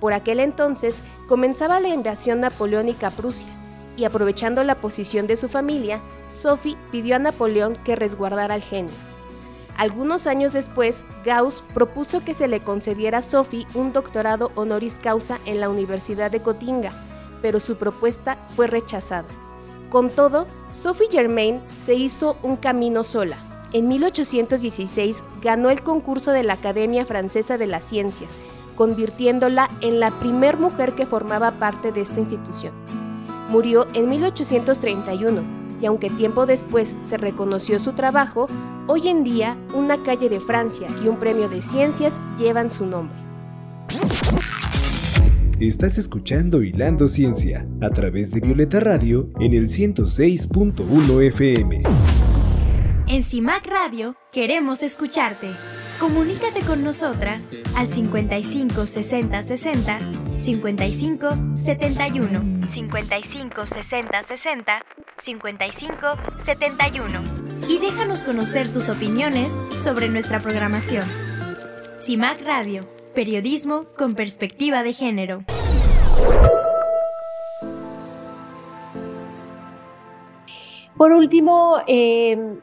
Por 0.00 0.12
aquel 0.12 0.38
entonces 0.38 1.02
comenzaba 1.28 1.80
la 1.80 1.88
invasión 1.88 2.40
napoleónica 2.40 3.08
a 3.08 3.10
Prusia, 3.10 3.48
y 3.96 4.04
aprovechando 4.04 4.62
la 4.62 4.74
posición 4.74 5.26
de 5.26 5.36
su 5.36 5.48
familia, 5.48 6.00
Sophie 6.28 6.76
pidió 6.92 7.16
a 7.16 7.18
Napoleón 7.18 7.74
que 7.82 7.96
resguardara 7.96 8.54
al 8.54 8.62
genio. 8.62 8.92
Algunos 9.76 10.26
años 10.26 10.54
después, 10.54 11.02
Gauss 11.24 11.62
propuso 11.74 12.24
que 12.24 12.32
se 12.32 12.48
le 12.48 12.60
concediera 12.60 13.18
a 13.18 13.22
Sophie 13.22 13.66
un 13.74 13.92
doctorado 13.92 14.50
honoris 14.54 14.98
causa 14.98 15.38
en 15.44 15.60
la 15.60 15.68
Universidad 15.68 16.30
de 16.30 16.38
Gotinga, 16.38 16.92
pero 17.42 17.60
su 17.60 17.76
propuesta 17.76 18.38
fue 18.56 18.68
rechazada. 18.68 19.28
Con 19.90 20.08
todo, 20.08 20.46
Sophie 20.72 21.08
Germain 21.10 21.60
se 21.78 21.94
hizo 21.94 22.38
un 22.42 22.56
camino 22.56 23.04
sola. 23.04 23.36
En 23.72 23.88
1816 23.88 25.22
ganó 25.42 25.68
el 25.68 25.82
concurso 25.82 26.32
de 26.32 26.42
la 26.42 26.54
Academia 26.54 27.04
Francesa 27.04 27.58
de 27.58 27.66
las 27.66 27.84
Ciencias, 27.84 28.38
convirtiéndola 28.76 29.68
en 29.82 30.00
la 30.00 30.10
primer 30.10 30.56
mujer 30.56 30.94
que 30.94 31.04
formaba 31.04 31.52
parte 31.52 31.92
de 31.92 32.00
esta 32.00 32.20
institución. 32.20 32.72
Murió 33.50 33.86
en 33.92 34.08
1831 34.08 35.65
y 35.80 35.86
aunque 35.86 36.10
tiempo 36.10 36.46
después 36.46 36.96
se 37.02 37.16
reconoció 37.16 37.78
su 37.78 37.92
trabajo, 37.92 38.46
hoy 38.86 39.08
en 39.08 39.24
día 39.24 39.56
una 39.74 39.96
calle 40.02 40.28
de 40.28 40.40
Francia 40.40 40.88
y 41.04 41.08
un 41.08 41.16
premio 41.16 41.48
de 41.48 41.62
ciencias 41.62 42.20
llevan 42.38 42.70
su 42.70 42.86
nombre. 42.86 43.16
Estás 45.60 45.96
escuchando 45.96 46.62
Hilando 46.62 47.08
Ciencia 47.08 47.66
a 47.80 47.88
través 47.88 48.30
de 48.30 48.40
Violeta 48.40 48.78
Radio 48.78 49.30
en 49.40 49.54
el 49.54 49.68
106.1 49.68 51.26
FM. 51.28 51.80
En 53.08 53.22
CIMAC 53.22 53.66
Radio 53.66 54.16
queremos 54.32 54.82
escucharte. 54.82 55.48
Comunícate 55.98 56.60
con 56.60 56.84
nosotras 56.84 57.48
al 57.74 57.88
55 57.88 58.84
60 58.84 59.42
60 59.42 60.15
55 60.38 61.56
71 61.56 62.68
55 62.68 63.66
60 63.66 64.22
60 64.22 64.82
55 65.16 66.06
71 66.36 67.20
y 67.68 67.78
déjanos 67.78 68.22
conocer 68.22 68.70
tus 68.70 68.90
opiniones 68.90 69.54
sobre 69.82 70.08
nuestra 70.10 70.40
programación. 70.40 71.04
CIMAC 71.98 72.42
Radio, 72.44 72.84
periodismo 73.14 73.86
con 73.96 74.14
perspectiva 74.14 74.82
de 74.82 74.92
género. 74.92 75.40
Por 80.98 81.12
último, 81.12 81.78
em, 81.86 82.60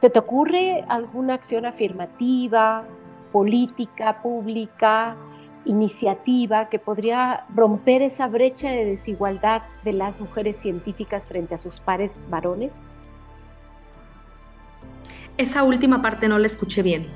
¿se 0.00 0.08
te 0.08 0.18
ocurre 0.18 0.84
alguna 0.88 1.34
acción 1.34 1.66
afirmativa, 1.66 2.84
política, 3.32 4.22
pública, 4.22 5.16
iniciativa 5.64 6.68
que 6.68 6.78
podría 6.78 7.44
romper 7.54 8.02
esa 8.02 8.26
brecha 8.26 8.70
de 8.70 8.84
desigualdad 8.84 9.62
de 9.84 9.92
las 9.92 10.20
mujeres 10.20 10.56
científicas 10.56 11.24
frente 11.24 11.54
a 11.54 11.58
sus 11.58 11.80
pares 11.80 12.18
varones? 12.28 12.74
Esa 15.36 15.62
última 15.62 16.02
parte 16.02 16.28
no 16.28 16.38
la 16.38 16.46
escuché 16.46 16.82
bien. 16.82 17.06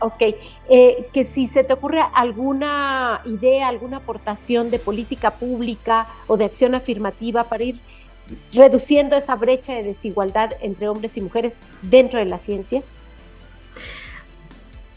Ok, 0.00 0.22
eh, 0.68 1.08
que 1.12 1.24
si 1.24 1.46
se 1.46 1.64
te 1.64 1.72
ocurre 1.72 2.02
alguna 2.12 3.22
idea, 3.24 3.68
alguna 3.68 3.98
aportación 3.98 4.70
de 4.70 4.78
política 4.78 5.30
pública 5.30 6.06
o 6.26 6.36
de 6.36 6.44
acción 6.44 6.74
afirmativa 6.74 7.44
para 7.44 7.64
ir 7.64 7.80
reduciendo 8.52 9.16
esa 9.16 9.34
brecha 9.36 9.74
de 9.74 9.82
desigualdad 9.82 10.52
entre 10.60 10.88
hombres 10.88 11.16
y 11.16 11.20
mujeres 11.20 11.56
dentro 11.82 12.18
de 12.18 12.26
la 12.26 12.38
ciencia. 12.38 12.82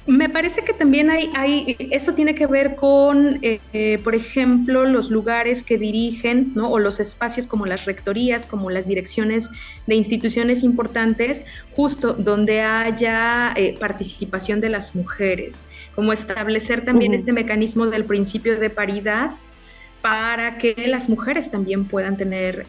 Me 0.08 0.30
parece 0.30 0.62
que 0.62 0.72
también 0.72 1.10
hay, 1.10 1.30
hay 1.36 1.76
eso 1.92 2.14
tiene 2.14 2.34
que 2.34 2.48
ver 2.48 2.78
con, 2.78 3.40
eh, 3.42 3.60
eh, 3.74 4.00
por 4.02 4.16
ejemplo, 4.16 4.86
los 4.86 5.12
lugares 5.12 5.64
que 5.64 5.78
dirigen, 5.78 6.54
¿no? 6.56 6.72
O 6.72 6.80
los 6.80 7.02
espacios 7.02 7.46
como 7.46 7.66
las 7.66 7.84
rectorías, 7.84 8.46
como 8.46 8.70
las 8.70 8.88
direcciones 8.88 9.50
de 9.86 9.96
instituciones 9.96 10.64
importantes, 10.64 11.44
justo 11.76 12.14
donde 12.14 12.62
haya 12.62 13.52
eh, 13.58 13.76
participación 13.78 14.62
de 14.62 14.70
las 14.70 14.96
mujeres, 14.96 15.66
como 15.94 16.14
establecer 16.14 16.86
también 16.86 17.14
este 17.14 17.34
mecanismo 17.34 17.88
del 17.88 18.06
principio 18.06 18.58
de 18.58 18.70
paridad 18.70 19.32
para 20.02 20.58
que 20.58 20.74
las 20.88 21.10
mujeres 21.10 21.52
también 21.52 21.84
puedan 21.84 22.16
tener 22.16 22.66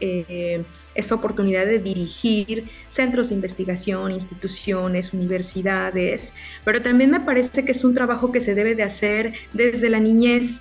esa 0.99 1.15
oportunidad 1.15 1.65
de 1.65 1.79
dirigir 1.79 2.65
centros 2.89 3.29
de 3.29 3.37
investigación, 3.37 4.11
instituciones, 4.11 5.13
universidades, 5.13 6.33
pero 6.65 6.83
también 6.83 7.13
me 7.13 7.21
parece 7.21 7.65
que 7.65 7.71
es 7.71 7.85
un 7.85 7.95
trabajo 7.95 8.33
que 8.33 8.41
se 8.41 8.57
debe 8.57 8.75
de 8.75 8.83
hacer 8.83 9.33
desde 9.53 9.89
la 9.89 10.01
niñez. 10.01 10.61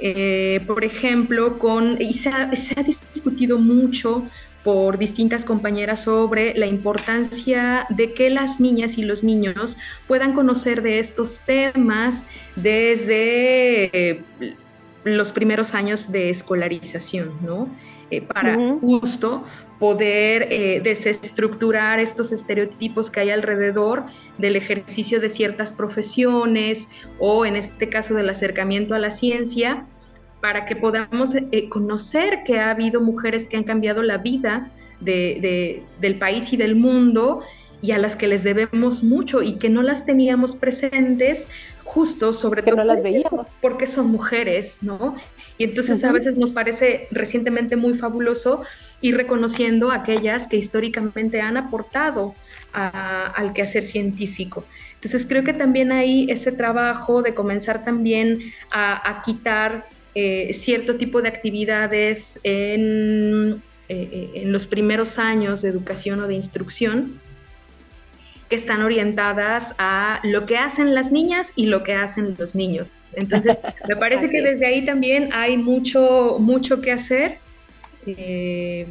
Eh, 0.00 0.60
por 0.66 0.84
ejemplo, 0.84 1.58
con, 1.58 2.00
y 2.00 2.14
se 2.14 2.28
ha, 2.30 2.82
discutido 2.82 3.58
mucho 3.58 4.24
por 4.62 4.98
distintas 4.98 5.44
compañeras 5.44 6.04
sobre 6.04 6.54
la 6.54 6.66
importancia 6.66 7.86
de 7.88 8.12
que 8.12 8.30
las 8.30 8.60
niñas 8.60 8.98
y 8.98 9.02
los 9.02 9.24
niños 9.24 9.76
puedan 10.06 10.32
conocer 10.32 10.82
de 10.82 11.00
estos 11.00 11.40
temas 11.40 12.22
desde 12.54 13.90
eh, 13.92 14.22
los 15.04 15.32
primeros 15.32 15.74
años 15.74 16.12
de 16.12 16.30
escolarización, 16.30 17.30
¿no? 17.42 17.68
Eh, 18.12 18.20
para 18.20 18.58
justo 18.78 19.42
poder 19.82 20.46
eh, 20.48 20.80
desestructurar 20.80 21.98
estos 21.98 22.30
estereotipos 22.30 23.10
que 23.10 23.18
hay 23.18 23.30
alrededor 23.30 24.04
del 24.38 24.54
ejercicio 24.54 25.18
de 25.18 25.28
ciertas 25.28 25.72
profesiones 25.72 26.86
o 27.18 27.44
en 27.44 27.56
este 27.56 27.88
caso 27.88 28.14
del 28.14 28.30
acercamiento 28.30 28.94
a 28.94 29.00
la 29.00 29.10
ciencia, 29.10 29.84
para 30.40 30.66
que 30.66 30.76
podamos 30.76 31.34
eh, 31.34 31.68
conocer 31.68 32.44
que 32.46 32.60
ha 32.60 32.70
habido 32.70 33.00
mujeres 33.00 33.48
que 33.48 33.56
han 33.56 33.64
cambiado 33.64 34.04
la 34.04 34.18
vida 34.18 34.70
del 35.00 36.16
país 36.20 36.52
y 36.52 36.56
del 36.56 36.76
mundo 36.76 37.42
y 37.80 37.90
a 37.90 37.98
las 37.98 38.14
que 38.14 38.28
les 38.28 38.44
debemos 38.44 39.02
mucho 39.02 39.42
y 39.42 39.54
que 39.54 39.68
no 39.68 39.82
las 39.82 40.06
teníamos 40.06 40.54
presentes 40.54 41.48
justo 41.82 42.32
sobre 42.34 42.62
todo 42.62 42.76
no 42.76 42.84
las 42.84 43.02
veíamos. 43.02 43.58
porque 43.60 43.88
son 43.88 44.12
mujeres, 44.12 44.78
¿no? 44.80 45.16
Y 45.58 45.64
entonces 45.64 46.04
a 46.04 46.12
veces 46.12 46.38
nos 46.38 46.52
parece 46.52 47.08
recientemente 47.10 47.74
muy 47.74 47.94
fabuloso 47.94 48.62
y 49.02 49.12
reconociendo 49.12 49.90
aquellas 49.90 50.46
que 50.46 50.56
históricamente 50.56 51.42
han 51.42 51.58
aportado 51.58 52.34
al 52.72 53.52
quehacer 53.52 53.84
científico. 53.84 54.64
Entonces 54.94 55.26
creo 55.28 55.44
que 55.44 55.52
también 55.52 55.92
hay 55.92 56.30
ese 56.30 56.52
trabajo 56.52 57.20
de 57.20 57.34
comenzar 57.34 57.84
también 57.84 58.52
a, 58.70 59.22
quitar 59.24 59.86
eh, 60.14 60.54
cierto 60.54 60.96
tipo 60.96 61.20
de 61.20 61.28
actividades 61.28 62.40
en, 62.44 63.60
eh, 63.88 64.30
en, 64.34 64.52
los 64.52 64.66
primeros 64.66 65.18
años 65.18 65.60
de 65.60 65.68
educación 65.68 66.20
o 66.20 66.28
de 66.28 66.34
instrucción 66.34 67.20
que 68.48 68.56
están 68.56 68.82
orientadas 68.82 69.74
a 69.78 70.20
lo 70.22 70.46
que 70.46 70.56
hacen 70.56 70.94
las 70.94 71.10
niñas 71.10 71.50
y 71.56 71.66
lo 71.66 71.82
que 71.82 71.94
hacen 71.94 72.36
los 72.38 72.54
niños. 72.54 72.92
Entonces, 73.14 73.56
me 73.88 73.96
parece 73.96 74.28
que 74.30 74.40
desde 74.40 74.66
ahí 74.66 74.84
también 74.84 75.30
hay 75.32 75.56
mucho, 75.56 76.36
mucho 76.38 76.80
que 76.80 76.92
hacer 76.92 77.38
eh, 78.06 78.86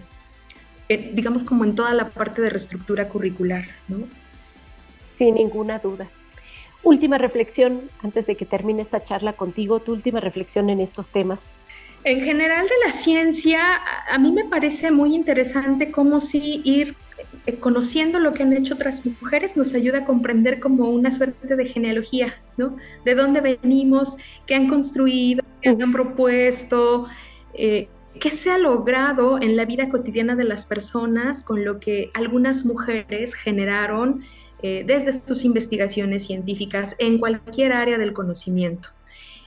eh, 0.89 1.11
digamos 1.13 1.43
como 1.43 1.63
en 1.63 1.75
toda 1.75 1.93
la 1.93 2.09
parte 2.09 2.41
de 2.41 2.49
reestructura 2.49 3.07
curricular, 3.07 3.65
¿no? 3.87 3.99
Sin 5.17 5.35
ninguna 5.35 5.79
duda. 5.79 6.07
Última 6.83 7.17
reflexión, 7.17 7.81
antes 8.03 8.25
de 8.25 8.35
que 8.35 8.45
termine 8.45 8.81
esta 8.81 9.03
charla 9.03 9.33
contigo, 9.33 9.79
tu 9.79 9.93
última 9.93 10.19
reflexión 10.19 10.69
en 10.69 10.79
estos 10.79 11.11
temas. 11.11 11.55
En 12.03 12.21
general 12.21 12.65
de 12.65 12.87
la 12.87 12.91
ciencia, 12.91 13.79
a 14.09 14.17
mí 14.17 14.31
me 14.31 14.45
parece 14.45 14.89
muy 14.89 15.13
interesante 15.13 15.91
cómo 15.91 16.19
sí 16.19 16.61
ir 16.65 16.95
eh, 17.45 17.55
conociendo 17.55 18.19
lo 18.19 18.33
que 18.33 18.41
han 18.43 18.53
hecho 18.53 18.73
otras 18.73 19.05
mujeres 19.05 19.55
nos 19.55 19.73
ayuda 19.75 19.99
a 19.99 20.05
comprender 20.05 20.59
como 20.59 20.89
una 20.89 21.11
suerte 21.11 21.55
de 21.55 21.65
genealogía, 21.65 22.35
¿no? 22.57 22.75
De 23.05 23.13
dónde 23.13 23.41
venimos, 23.41 24.17
qué 24.47 24.55
han 24.55 24.67
construido, 24.67 25.43
qué 25.61 25.69
han 25.69 25.91
propuesto, 25.91 27.07
eh, 27.53 27.87
¿Qué 28.19 28.29
se 28.29 28.51
ha 28.51 28.57
logrado 28.57 29.41
en 29.41 29.55
la 29.55 29.65
vida 29.65 29.89
cotidiana 29.89 30.35
de 30.35 30.43
las 30.43 30.65
personas 30.65 31.41
con 31.41 31.63
lo 31.63 31.79
que 31.79 32.11
algunas 32.13 32.65
mujeres 32.65 33.33
generaron 33.33 34.23
eh, 34.61 34.83
desde 34.85 35.13
sus 35.13 35.45
investigaciones 35.45 36.27
científicas 36.27 36.95
en 36.99 37.19
cualquier 37.19 37.73
área 37.73 37.97
del 37.97 38.13
conocimiento? 38.13 38.89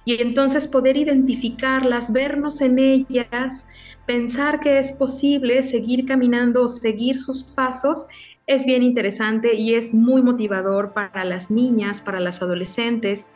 Y 0.07 0.21
entonces 0.21 0.69
poder 0.69 0.97
identificarlas, 0.97 2.13
vernos 2.13 2.61
en 2.61 2.79
ellas, 2.79 3.67
pensar 4.07 4.61
que 4.61 4.79
es 4.79 4.93
posible 4.93 5.63
seguir 5.63 6.05
caminando 6.07 6.65
o 6.65 6.69
seguir 6.69 7.17
sus 7.17 7.43
pasos 7.43 8.07
es 8.47 8.67
bien 8.67 8.83
interesante 8.83 9.55
y 9.55 9.75
es 9.75 9.95
muy 9.95 10.21
motivador 10.21 10.93
para 10.93 11.25
las 11.25 11.51
niñas, 11.51 12.03
para 12.03 12.21
las 12.21 12.43
adolescentes, 12.43 13.27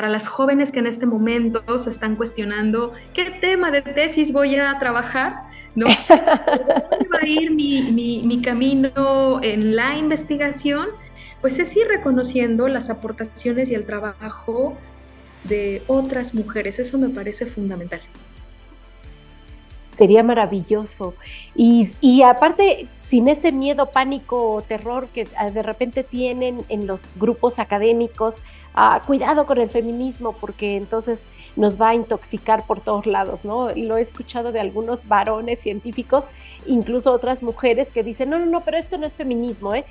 para 0.00 0.08
las 0.08 0.28
jóvenes 0.28 0.72
que 0.72 0.78
en 0.78 0.86
este 0.86 1.04
momento 1.04 1.78
se 1.78 1.90
están 1.90 2.16
cuestionando 2.16 2.94
qué 3.12 3.26
tema 3.38 3.70
de 3.70 3.82
tesis 3.82 4.32
voy 4.32 4.56
a 4.56 4.78
trabajar, 4.78 5.34
¿no? 5.74 5.88
¿Dónde 6.08 7.08
va 7.12 7.18
a 7.20 7.26
ir 7.26 7.50
mi, 7.50 8.40
camino 8.42 9.40
en 9.42 9.76
la 9.76 9.98
investigación? 9.98 10.86
Pues 11.42 11.58
es 11.58 11.76
ir 11.76 11.86
reconociendo 11.86 12.66
las 12.66 12.88
aportaciones 12.88 13.70
y 13.70 13.74
el 13.74 13.84
trabajo 13.84 14.74
de 15.44 15.82
otras 15.86 16.34
mujeres. 16.34 16.78
Eso 16.78 16.96
me 16.96 17.10
parece 17.10 17.44
fundamental 17.44 18.00
sería 20.00 20.22
maravilloso. 20.22 21.12
Y, 21.54 21.90
y, 22.00 22.22
aparte, 22.22 22.88
sin 23.00 23.28
ese 23.28 23.52
miedo, 23.52 23.90
pánico 23.90 24.54
o 24.54 24.62
terror 24.62 25.08
que 25.08 25.28
ah, 25.36 25.50
de 25.50 25.62
repente 25.62 26.02
tienen 26.04 26.64
en 26.70 26.86
los 26.86 27.12
grupos 27.18 27.58
académicos, 27.58 28.42
ah, 28.72 29.02
cuidado 29.06 29.44
con 29.44 29.58
el 29.58 29.68
feminismo 29.68 30.32
porque 30.40 30.78
entonces 30.78 31.26
nos 31.54 31.78
va 31.78 31.90
a 31.90 31.94
intoxicar 31.94 32.66
por 32.66 32.80
todos 32.80 33.04
lados, 33.04 33.44
¿no? 33.44 33.68
Lo 33.76 33.98
he 33.98 34.00
escuchado 34.00 34.52
de 34.52 34.60
algunos 34.60 35.06
varones 35.06 35.60
científicos, 35.60 36.30
incluso 36.64 37.12
otras 37.12 37.42
mujeres 37.42 37.92
que 37.92 38.02
dicen, 38.02 38.30
no, 38.30 38.38
no, 38.38 38.46
no, 38.46 38.60
pero 38.62 38.78
esto 38.78 38.96
no 38.96 39.06
es 39.06 39.16
feminismo, 39.16 39.74
¿eh? 39.74 39.84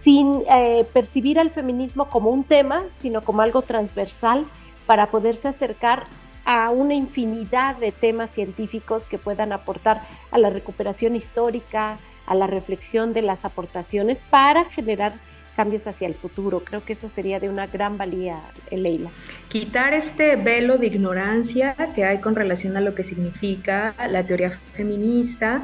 Sin 0.00 0.44
eh, 0.50 0.86
percibir 0.94 1.38
al 1.38 1.50
feminismo 1.50 2.06
como 2.06 2.30
un 2.30 2.44
tema, 2.44 2.84
sino 3.00 3.20
como 3.20 3.42
algo 3.42 3.60
transversal 3.60 4.46
para 4.86 5.08
poderse 5.08 5.48
acercar 5.48 6.06
a 6.44 6.70
una 6.70 6.94
infinidad 6.94 7.76
de 7.76 7.92
temas 7.92 8.30
científicos 8.30 9.06
que 9.06 9.18
puedan 9.18 9.52
aportar 9.52 10.02
a 10.30 10.38
la 10.38 10.50
recuperación 10.50 11.16
histórica, 11.16 11.98
a 12.26 12.34
la 12.34 12.46
reflexión 12.46 13.12
de 13.12 13.22
las 13.22 13.44
aportaciones 13.44 14.22
para 14.30 14.64
generar 14.64 15.12
cambios 15.56 15.86
hacia 15.86 16.08
el 16.08 16.14
futuro. 16.14 16.60
Creo 16.60 16.84
que 16.84 16.94
eso 16.94 17.08
sería 17.08 17.38
de 17.38 17.48
una 17.48 17.66
gran 17.66 17.98
valía, 17.98 18.40
Leila. 18.70 19.10
Quitar 19.48 19.92
este 19.92 20.36
velo 20.36 20.78
de 20.78 20.86
ignorancia 20.86 21.74
que 21.94 22.04
hay 22.04 22.18
con 22.18 22.34
relación 22.34 22.76
a 22.76 22.80
lo 22.80 22.94
que 22.94 23.04
significa 23.04 23.94
la 24.08 24.24
teoría 24.24 24.50
feminista, 24.74 25.62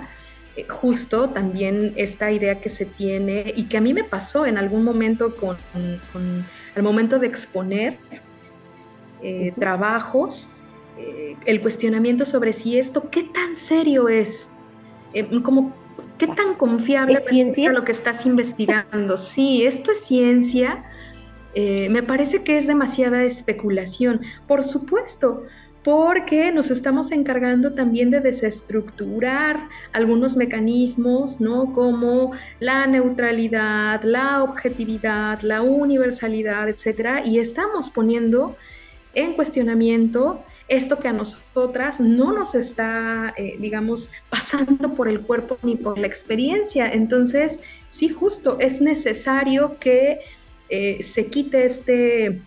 eh, 0.57 0.67
justo 0.69 1.31
también 1.31 1.95
esta 1.97 2.31
idea 2.31 2.61
que 2.61 2.69
se 2.69 2.85
tiene 2.85 3.53
y 3.57 3.65
que 3.65 3.79
a 3.79 3.81
mí 3.81 3.95
me 3.95 4.05
pasó 4.05 4.45
en 4.45 4.59
algún 4.59 4.85
momento 4.85 5.35
con, 5.35 5.57
el 6.75 6.83
momento 6.83 7.19
de 7.19 7.27
exponer 7.27 7.97
eh, 9.23 9.53
trabajos 9.59 10.51
eh, 10.99 11.37
el 11.47 11.61
cuestionamiento 11.61 12.27
sobre 12.27 12.53
si 12.53 12.79
esto, 12.79 13.09
qué 13.11 13.23
tan 13.23 13.57
serio 13.57 14.09
es, 14.09 14.49
eh, 15.15 15.27
como, 15.43 15.73
qué 16.19 16.27
tan 16.27 16.55
confiable 16.55 17.23
es 17.31 17.59
lo 17.73 17.85
que 17.85 17.93
estás 17.93 18.27
investigando. 18.27 19.17
Sí, 19.17 19.65
esto 19.65 19.93
es 19.93 20.01
ciencia. 20.01 20.85
Eh, 21.55 21.89
me 21.89 22.03
parece 22.03 22.43
que 22.43 22.59
es 22.59 22.67
demasiada 22.67 23.23
especulación. 23.23 24.21
Por 24.47 24.65
supuesto, 24.65 25.45
porque 25.85 26.53
nos 26.53 26.71
estamos 26.71 27.13
encargando 27.13 27.73
también 27.73 28.11
de 28.11 28.21
desestructurar 28.21 29.69
algunos 29.93 30.37
mecanismos, 30.37 31.41
¿no? 31.41 31.73
Como 31.73 32.33
la 32.61 32.87
neutralidad, 32.87 34.03
la 34.03 34.43
objetividad, 34.43 35.41
la 35.43 35.63
universalidad, 35.63 36.69
etcétera, 36.69 37.25
y 37.25 37.39
estamos 37.39 37.89
poniendo 37.89 38.57
en 39.15 39.35
cuestionamiento 39.35 40.43
esto 40.69 40.99
que 40.99 41.09
a 41.09 41.13
nosotras 41.13 41.99
no 41.99 42.33
nos 42.33 42.55
está, 42.55 43.33
eh, 43.37 43.57
digamos, 43.59 44.11
pasando 44.31 44.93
por 44.95 45.09
el 45.09 45.21
cuerpo 45.21 45.59
ni 45.63 45.77
por 45.77 45.99
la 45.99 46.07
experiencia. 46.07 46.93
Entonces, 46.93 47.59
sí, 47.89 48.09
justo, 48.11 48.59
es 48.61 48.81
necesario 48.81 49.77
que 49.79 50.21
eh, 50.69 51.03
se 51.03 51.27
quite 51.27 51.65
este 51.65 52.41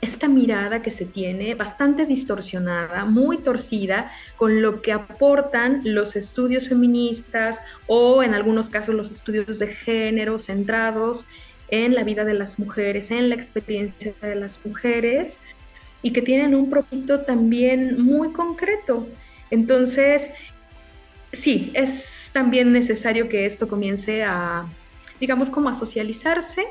esta 0.00 0.28
mirada 0.28 0.80
que 0.80 0.92
se 0.92 1.04
tiene 1.04 1.56
bastante 1.56 2.06
distorsionada, 2.06 3.04
muy 3.04 3.38
torcida, 3.38 4.12
con 4.36 4.62
lo 4.62 4.80
que 4.80 4.92
aportan 4.92 5.80
los 5.82 6.14
estudios 6.14 6.68
feministas 6.68 7.60
o 7.88 8.22
en 8.22 8.32
algunos 8.32 8.68
casos 8.68 8.94
los 8.94 9.10
estudios 9.10 9.58
de 9.58 9.74
género 9.74 10.38
centrados 10.38 11.26
en 11.70 11.96
la 11.96 12.04
vida 12.04 12.24
de 12.24 12.34
las 12.34 12.60
mujeres, 12.60 13.10
en 13.10 13.28
la 13.28 13.34
experiencia 13.34 14.14
de 14.22 14.36
las 14.36 14.64
mujeres 14.64 15.40
y 16.02 16.12
que 16.12 16.22
tienen 16.22 16.54
un 16.54 16.70
propósito 16.70 17.20
también 17.20 18.00
muy 18.02 18.32
concreto. 18.32 19.06
Entonces, 19.50 20.32
sí, 21.32 21.70
es 21.74 22.30
también 22.32 22.72
necesario 22.72 23.28
que 23.28 23.46
esto 23.46 23.68
comience 23.68 24.22
a, 24.22 24.66
digamos, 25.20 25.50
como 25.50 25.68
a 25.68 25.74
socializarse 25.74 26.66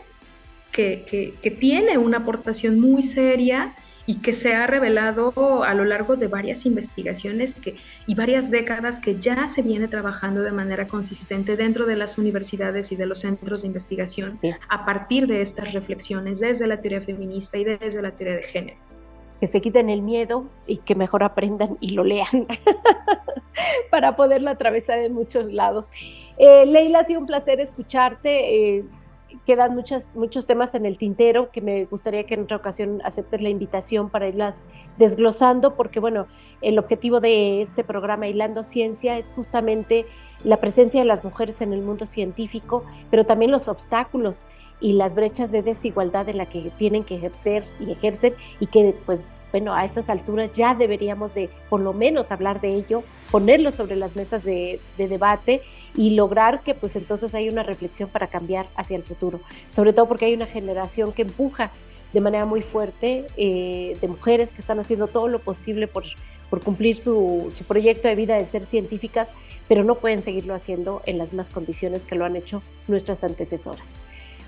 que, 0.71 1.55
tiene 1.59 1.97
una 1.97 2.17
aportación 2.17 2.79
muy 2.79 3.01
seria 3.01 3.73
y 4.05 4.21
que 4.21 4.31
se 4.31 4.53
ha 4.53 4.67
revelado 4.67 5.63
a 5.63 5.73
lo 5.73 5.83
largo 5.83 6.15
de 6.15 6.27
varias 6.27 6.65
investigaciones 6.65 7.55
que, 7.55 7.75
y 8.05 8.15
varias 8.15 8.49
décadas 8.51 8.99
que 8.99 9.19
ya 9.19 9.49
se 9.49 9.61
viene 9.61 9.87
trabajando 9.87 10.43
de 10.43 10.51
manera 10.51 10.87
consistente 10.87 11.57
dentro 11.57 11.85
de 11.85 11.97
las 11.97 12.17
universidades 12.17 12.91
y 12.91 12.95
de 12.95 13.05
los 13.05 13.19
centros 13.19 13.63
de 13.63 13.67
investigación 13.67 14.39
a 14.69 14.85
partir 14.85 15.27
de 15.27 15.41
estas 15.41 15.73
reflexiones 15.73 16.39
desde 16.39 16.67
la 16.67 16.79
teoría 16.79 17.01
feminista 17.01 17.57
y 17.57 17.65
desde 17.65 18.01
la 18.01 18.11
teoría 18.11 18.37
de 18.37 18.43
género. 18.43 18.86
Que 19.39 19.47
se 19.47 19.61
quiten 19.61 19.89
el 19.89 20.01
miedo 20.01 20.45
y 20.65 20.77
que 20.77 20.95
mejor 20.95 21.23
aprendan 21.23 21.77
y 21.79 21.91
lo 21.91 22.03
lean 22.03 22.47
para 23.91 24.15
poderlo 24.15 24.49
atravesar 24.49 24.99
en 24.99 25.13
muchos 25.13 25.51
lados. 25.53 25.91
Eh, 26.37 26.65
Leila, 26.65 26.99
ha 26.99 27.05
sido 27.05 27.19
un 27.19 27.27
placer 27.27 27.59
escucharte. 27.59 28.77
Eh, 28.77 28.85
quedan 29.45 29.75
muchas, 29.75 30.15
muchos 30.15 30.47
temas 30.47 30.75
en 30.75 30.85
el 30.85 30.97
tintero 30.97 31.51
que 31.51 31.61
me 31.61 31.85
gustaría 31.85 32.25
que 32.25 32.33
en 32.33 32.43
otra 32.43 32.57
ocasión 32.57 33.01
aceptes 33.03 33.41
la 33.41 33.49
invitación 33.49 34.09
para 34.09 34.27
irlas 34.27 34.63
desglosando, 34.97 35.75
porque 35.75 35.99
bueno, 35.99 36.27
el 36.61 36.79
objetivo 36.79 37.19
de 37.19 37.61
este 37.61 37.83
programa 37.83 38.27
Hilando 38.27 38.63
Ciencia 38.63 39.17
es 39.17 39.31
justamente 39.31 40.05
la 40.43 40.57
presencia 40.57 41.01
de 41.01 41.05
las 41.05 41.23
mujeres 41.23 41.61
en 41.61 41.73
el 41.73 41.81
mundo 41.81 42.05
científico, 42.05 42.83
pero 43.09 43.25
también 43.25 43.51
los 43.51 43.67
obstáculos 43.67 44.45
y 44.79 44.93
las 44.93 45.15
brechas 45.15 45.51
de 45.51 45.61
desigualdad 45.61 46.29
en 46.29 46.37
la 46.37 46.45
que 46.45 46.71
tienen 46.77 47.03
que 47.03 47.15
ejercer 47.15 47.63
y 47.79 47.91
ejercen 47.91 48.33
y 48.59 48.67
que 48.67 48.95
pues 49.05 49.25
bueno, 49.51 49.73
a 49.73 49.85
estas 49.85 50.09
alturas 50.09 50.51
ya 50.53 50.75
deberíamos 50.75 51.33
de 51.33 51.49
por 51.69 51.79
lo 51.79 51.93
menos 51.93 52.31
hablar 52.31 52.59
de 52.59 52.75
ello, 52.75 53.03
ponerlo 53.31 53.71
sobre 53.71 53.95
las 53.95 54.15
mesas 54.15 54.43
de, 54.43 54.79
de 54.97 55.07
debate 55.07 55.61
y 55.95 56.11
lograr 56.11 56.61
que 56.61 56.73
pues 56.73 56.95
entonces 56.95 57.33
hay 57.33 57.49
una 57.49 57.63
reflexión 57.63 58.09
para 58.09 58.27
cambiar 58.27 58.67
hacia 58.75 58.97
el 58.97 59.03
futuro, 59.03 59.39
sobre 59.69 59.93
todo 59.93 60.07
porque 60.07 60.25
hay 60.25 60.33
una 60.33 60.45
generación 60.45 61.13
que 61.13 61.23
empuja 61.23 61.71
de 62.13 62.21
manera 62.21 62.45
muy 62.45 62.61
fuerte 62.61 63.25
eh, 63.35 63.97
de 63.99 64.07
mujeres 64.07 64.51
que 64.51 64.61
están 64.61 64.79
haciendo 64.79 65.07
todo 65.07 65.27
lo 65.27 65.39
posible 65.39 65.87
por, 65.87 66.03
por 66.49 66.61
cumplir 66.61 66.97
su, 66.97 67.53
su, 67.55 67.63
proyecto 67.63 68.07
de 68.07 68.15
vida 68.15 68.35
de 68.35 68.45
ser 68.45 68.65
científicas, 68.65 69.27
pero 69.67 69.83
no 69.83 69.95
pueden 69.95 70.21
seguirlo 70.21 70.53
haciendo 70.53 71.01
en 71.05 71.17
las 71.17 71.29
mismas 71.29 71.49
condiciones 71.49 72.05
que 72.05 72.15
lo 72.15 72.25
han 72.25 72.35
hecho 72.35 72.61
nuestras 72.87 73.23
antecesoras. 73.23 73.87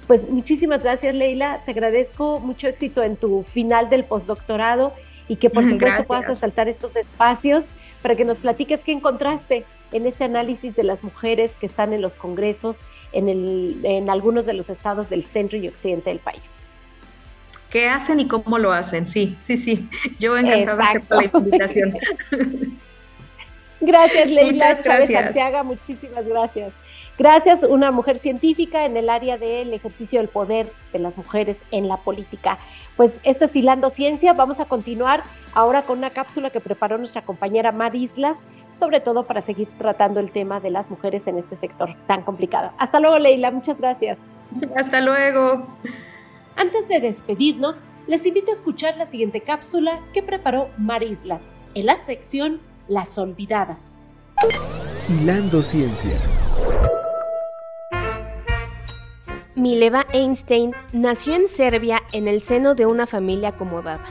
Pues 0.10 0.28
muchísimas 0.28 0.82
gracias 0.82 1.14
Leila, 1.14 1.62
te 1.66 1.70
agradezco 1.70 2.40
mucho 2.40 2.68
éxito 2.68 3.04
en 3.04 3.16
tu 3.16 3.44
final 3.44 3.92
del 3.92 4.04
postdoctorado 4.04 4.92
y 5.28 5.36
que 5.36 5.52
por 5.52 5.64
supuesto 5.70 6.04
puedas 6.06 6.28
asaltar 6.28 6.68
estos 6.68 6.96
espacios 6.96 7.68
para 8.02 8.16
que 8.16 8.26
nos 8.26 8.40
platiques 8.40 8.84
qué 8.84 8.92
encontraste 8.92 9.66
en 9.92 10.08
este 10.08 10.24
análisis 10.24 10.76
de 10.76 10.82
las 10.82 11.04
mujeres 11.04 11.56
que 11.58 11.68
están 11.68 11.94
en 11.94 12.02
los 12.02 12.16
congresos 12.16 12.82
en, 13.12 13.30
el, 13.30 13.82
en 13.84 14.10
algunos 14.10 14.48
de 14.48 14.54
los 14.54 14.72
estados 14.72 15.10
del 15.10 15.26
centro 15.26 15.60
y 15.60 15.68
occidente 15.68 16.10
del 16.10 16.18
país. 16.18 16.42
¿Qué 17.70 17.88
hacen 17.88 18.20
y 18.20 18.28
cómo 18.28 18.58
lo 18.58 18.72
hacen? 18.72 19.06
Sí, 19.06 19.38
sí, 19.46 19.58
sí. 19.58 19.88
Yo 20.18 20.36
encantada 20.36 20.86
acepto 20.86 21.22
la 21.22 21.26
invitación. 21.26 21.96
gracias, 23.80 24.28
Leila 24.28 24.70
Muchas 24.70 24.82
Chávez 24.82 25.12
Santiago, 25.12 25.64
muchísimas 25.66 26.28
gracias. 26.28 26.74
Gracias, 27.20 27.64
una 27.64 27.92
mujer 27.92 28.18
científica 28.18 28.86
en 28.86 28.96
el 28.96 29.10
área 29.10 29.38
del 29.38 29.74
ejercicio 29.74 30.22
del 30.22 30.30
poder 30.30 30.72
de 30.94 31.00
las 31.00 31.18
mujeres 31.18 31.64
en 31.70 31.90
la 31.90 31.98
política. 31.98 32.58
Pues 32.96 33.20
esto 33.24 33.44
es 33.44 33.56
Hilando 33.58 33.90
Ciencia. 33.90 34.32
Vamos 34.32 34.62
a 34.62 34.66
continuar 34.66 35.24
ahora 35.54 35.82
con 35.82 35.98
una 35.98 36.12
cápsula 36.12 36.50
que 36.50 36.62
preparó 36.62 36.98
nuestra 36.98 37.24
compañera 37.24 37.74
Mar 37.74 37.94
Islas, 37.94 38.38
sobre 38.72 39.02
todo 39.02 39.26
para 39.26 39.42
seguir 39.42 39.68
tratando 39.78 40.22
el 40.22 40.32
tema 40.32 40.62
de 40.62 40.72
las 40.72 40.90
mujeres 40.90 41.28
en 41.28 41.38
este 41.38 41.58
sector 41.58 41.94
tan 42.08 42.22
complicado. 42.22 42.72
Hasta 42.78 43.02
luego, 43.02 43.20
Leila. 43.20 43.52
Muchas 43.52 43.78
gracias. 43.80 44.18
Hasta 44.78 45.02
luego. 45.02 45.68
Antes 46.56 46.88
de 46.88 47.02
despedirnos, 47.02 47.84
les 48.08 48.26
invito 48.26 48.52
a 48.52 48.54
escuchar 48.54 48.96
la 48.96 49.06
siguiente 49.06 49.42
cápsula 49.42 50.00
que 50.14 50.24
preparó 50.24 50.70
Mar 50.78 51.04
Islas 51.04 51.52
en 51.74 51.86
la 51.86 51.98
sección 51.98 52.62
Las 52.88 53.18
Olvidadas. 53.18 54.04
Hilando 55.10 55.62
Ciencia. 55.62 56.18
Mileva 59.60 60.08
Einstein 60.14 60.72
nació 60.94 61.36
en 61.36 61.50
Serbia 61.50 62.02
en 62.14 62.30
el 62.30 62.42
seno 62.42 62.76
de 62.76 62.86
una 62.86 63.06
familia 63.06 63.50
acomodada. 63.50 64.06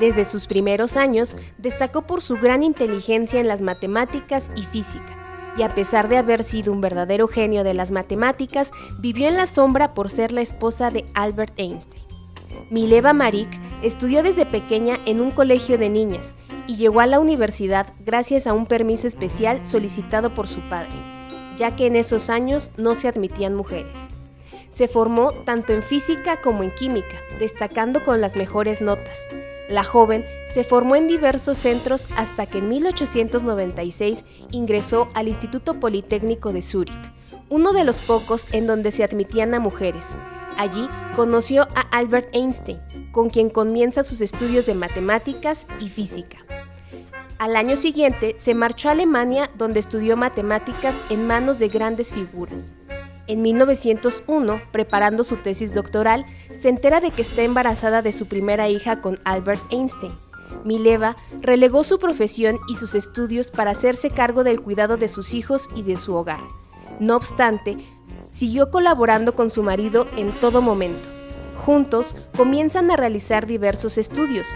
Desde 0.00 0.24
sus 0.24 0.46
primeros 0.46 0.96
años 0.96 1.36
destacó 1.58 2.06
por 2.06 2.22
su 2.22 2.38
gran 2.38 2.62
inteligencia 2.62 3.40
en 3.40 3.46
las 3.46 3.60
matemáticas 3.60 4.50
y 4.56 4.62
física, 4.62 5.52
y 5.58 5.64
a 5.64 5.74
pesar 5.74 6.08
de 6.08 6.16
haber 6.16 6.44
sido 6.44 6.72
un 6.72 6.80
verdadero 6.80 7.28
genio 7.28 7.62
de 7.62 7.74
las 7.74 7.92
matemáticas, 7.92 8.72
vivió 9.00 9.28
en 9.28 9.36
la 9.36 9.46
sombra 9.46 9.92
por 9.92 10.08
ser 10.08 10.32
la 10.32 10.40
esposa 10.40 10.90
de 10.90 11.04
Albert 11.12 11.52
Einstein. 11.58 12.02
Mileva 12.70 13.12
Marik 13.12 13.50
estudió 13.82 14.22
desde 14.22 14.46
pequeña 14.46 14.98
en 15.04 15.20
un 15.20 15.30
colegio 15.30 15.76
de 15.76 15.90
niñas 15.90 16.36
y 16.66 16.76
llegó 16.76 17.00
a 17.00 17.06
la 17.06 17.20
universidad 17.20 17.92
gracias 18.06 18.46
a 18.46 18.54
un 18.54 18.64
permiso 18.64 19.06
especial 19.06 19.66
solicitado 19.66 20.32
por 20.32 20.48
su 20.48 20.66
padre, 20.70 20.88
ya 21.58 21.76
que 21.76 21.84
en 21.84 21.96
esos 21.96 22.30
años 22.30 22.70
no 22.78 22.94
se 22.94 23.08
admitían 23.08 23.54
mujeres. 23.54 24.08
Se 24.70 24.88
formó 24.88 25.32
tanto 25.32 25.72
en 25.72 25.82
física 25.82 26.40
como 26.40 26.62
en 26.62 26.70
química, 26.70 27.16
destacando 27.38 28.04
con 28.04 28.20
las 28.20 28.36
mejores 28.36 28.80
notas. 28.80 29.26
La 29.68 29.84
joven 29.84 30.24
se 30.52 30.64
formó 30.64 30.96
en 30.96 31.06
diversos 31.06 31.58
centros 31.58 32.08
hasta 32.16 32.46
que 32.46 32.58
en 32.58 32.68
1896 32.68 34.24
ingresó 34.50 35.08
al 35.14 35.28
Instituto 35.28 35.78
Politécnico 35.78 36.52
de 36.52 36.62
Zúrich, 36.62 37.12
uno 37.48 37.72
de 37.72 37.84
los 37.84 38.00
pocos 38.00 38.46
en 38.52 38.66
donde 38.66 38.90
se 38.90 39.04
admitían 39.04 39.54
a 39.54 39.60
mujeres. 39.60 40.16
Allí 40.56 40.88
conoció 41.16 41.68
a 41.74 41.80
Albert 41.96 42.28
Einstein, 42.34 42.80
con 43.12 43.30
quien 43.30 43.48
comienza 43.48 44.04
sus 44.04 44.20
estudios 44.20 44.66
de 44.66 44.74
matemáticas 44.74 45.66
y 45.80 45.88
física. 45.88 46.38
Al 47.38 47.56
año 47.56 47.76
siguiente 47.76 48.34
se 48.38 48.54
marchó 48.54 48.88
a 48.88 48.92
Alemania 48.92 49.50
donde 49.56 49.80
estudió 49.80 50.16
matemáticas 50.16 51.00
en 51.08 51.26
manos 51.26 51.58
de 51.58 51.68
grandes 51.68 52.12
figuras. 52.12 52.74
En 53.30 53.42
1901, 53.42 54.60
preparando 54.72 55.22
su 55.22 55.36
tesis 55.36 55.72
doctoral, 55.72 56.26
se 56.52 56.68
entera 56.68 57.00
de 57.00 57.12
que 57.12 57.22
está 57.22 57.42
embarazada 57.42 58.02
de 58.02 58.10
su 58.10 58.26
primera 58.26 58.68
hija 58.68 59.00
con 59.00 59.20
Albert 59.22 59.62
Einstein. 59.70 60.10
Mileva 60.64 61.14
relegó 61.40 61.84
su 61.84 62.00
profesión 62.00 62.58
y 62.68 62.74
sus 62.74 62.96
estudios 62.96 63.52
para 63.52 63.70
hacerse 63.70 64.10
cargo 64.10 64.42
del 64.42 64.60
cuidado 64.60 64.96
de 64.96 65.06
sus 65.06 65.32
hijos 65.32 65.68
y 65.76 65.82
de 65.84 65.96
su 65.96 66.16
hogar. 66.16 66.40
No 66.98 67.14
obstante, 67.14 67.76
siguió 68.30 68.72
colaborando 68.72 69.36
con 69.36 69.48
su 69.48 69.62
marido 69.62 70.08
en 70.16 70.32
todo 70.32 70.60
momento. 70.60 71.08
Juntos 71.64 72.16
comienzan 72.36 72.90
a 72.90 72.96
realizar 72.96 73.46
diversos 73.46 73.96
estudios. 73.96 74.48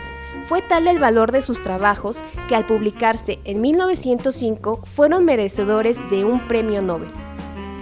Fue 0.49 0.63
tal 0.63 0.89
el 0.89 0.99
valor 0.99 1.31
de 1.31 1.43
sus 1.43 1.63
trabajos 1.63 2.25
que 2.49 2.57
al 2.57 2.67
publicarse 2.67 3.39
en 3.45 3.61
1905 3.61 4.81
fueron 4.85 5.25
merecedores 5.25 6.01
de 6.11 6.25
un 6.25 6.41
premio 6.49 6.83
Nobel. 6.83 7.13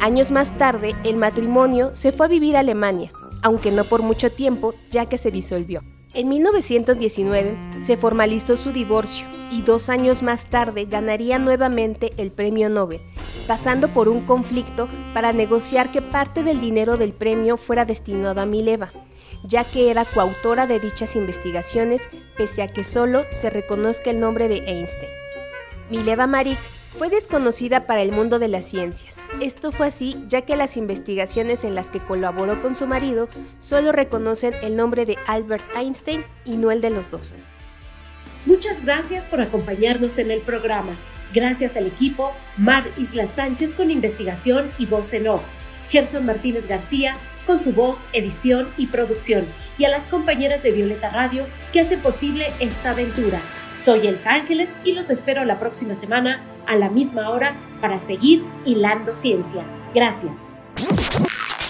Años 0.03 0.32
más 0.32 0.59
tarde, 0.59 0.96
el 1.05 1.16
matrimonio 1.16 1.94
se 1.94 2.11
fue 2.11 2.26
a 2.26 2.28
vivir 2.28 2.57
a 2.57 2.59
Alemania, 2.59 3.12
aunque 3.40 3.70
no 3.70 3.84
por 3.84 4.03
mucho 4.03 4.32
tiempo, 4.32 4.74
ya 4.90 5.07
que 5.07 5.16
se 5.16 5.30
disolvió. 5.30 5.84
En 6.12 6.28
1919 6.28 7.57
se 7.78 7.96
formalizó 7.96 8.57
su 8.57 8.72
divorcio 8.72 9.24
y 9.53 9.62
dos 9.62 9.88
años 9.88 10.24
más 10.24 10.46
tarde 10.46 10.86
ganaría 10.86 11.38
nuevamente 11.38 12.12
el 12.16 12.32
premio 12.32 12.68
Nobel, 12.68 13.00
pasando 13.46 13.86
por 13.90 14.09
un 14.09 14.22
conflicto 14.22 14.88
para 15.14 15.32
negociar 15.32 15.92
que 15.92 16.03
parte 16.03 16.42
del 16.42 16.61
dinero 16.61 16.96
del 16.96 17.12
premio 17.12 17.57
fuera 17.57 17.84
destinado 17.84 18.40
a 18.40 18.44
Mileva, 18.44 18.90
ya 19.46 19.62
que 19.62 19.88
era 19.88 20.05
coautora 20.05 20.66
de 20.66 20.80
dichas 20.80 21.14
investigaciones, 21.14 22.09
pese 22.36 22.62
a 22.62 22.66
que 22.66 22.82
solo 22.82 23.22
se 23.30 23.50
reconozca 23.50 24.11
el 24.11 24.18
nombre 24.18 24.48
de 24.48 24.64
Einstein. 24.66 25.12
Mileva 25.90 26.26
Marik 26.26 26.59
fue 26.97 27.09
desconocida 27.09 27.86
para 27.86 28.03
el 28.03 28.12
mundo 28.12 28.38
de 28.38 28.49
las 28.49 28.64
ciencias. 28.64 29.20
Esto 29.40 29.72
fue 29.72 29.86
así 29.86 30.16
ya 30.28 30.43
que 30.43 30.57
las 30.57 30.76
investigaciones 30.76 31.64
en 31.64 31.74
las 31.74 31.90
que 31.90 32.01
colaboró 32.01 32.61
con 32.62 32.74
su 32.74 32.86
marido 32.86 33.28
solo 33.59 33.93
reconocen 33.93 34.55
el 34.62 34.76
nombre 34.76 35.07
de 35.07 35.16
Albert 35.26 35.64
Einstein 35.76 36.24
y 36.45 36.57
no 36.57 36.70
el 36.70 36.80
de 36.80 36.90
los 36.90 37.11
dos. 37.11 37.34
Muchas 38.47 38.84
gracias 38.84 39.26
por 39.26 39.40
acompañarnos 39.40 40.18
en 40.18 40.30
el 40.30 40.40
programa. 40.40 40.97
Gracias 41.32 41.76
al 41.76 41.86
equipo 41.86 42.32
Mar 42.57 42.84
Isla 42.99 43.26
Sánchez 43.26 43.74
con 43.74 43.90
investigación 43.90 44.70
y 44.78 44.86
voz 44.86 45.14
en 45.14 45.28
off, 45.28 45.43
Gerson 45.88 46.26
Martínez 46.26 46.66
García 46.66 47.16
con 47.47 47.61
su 47.61 47.72
voz, 47.72 48.07
edición 48.12 48.68
y 48.76 48.86
producción, 48.86 49.47
y 49.78 49.84
a 49.84 49.88
las 49.88 50.07
compañeras 50.07 50.62
de 50.62 50.70
Violeta 50.70 51.11
Radio 51.11 51.47
que 51.72 51.80
hacen 51.80 52.01
posible 52.01 52.47
esta 52.61 52.90
aventura. 52.90 53.40
Soy 53.85 54.07
Elsa 54.07 54.35
Ángeles 54.35 54.74
y 54.85 54.93
los 54.93 55.11
espero 55.11 55.45
la 55.45 55.59
próxima 55.59 55.97
semana 55.97 56.41
a 56.68 56.76
la 56.76 56.89
misma 56.89 57.30
hora 57.30 57.55
para 57.80 57.99
seguir 57.99 58.45
hilando 58.64 59.12
ciencia. 59.14 59.64
Gracias. 59.93 60.55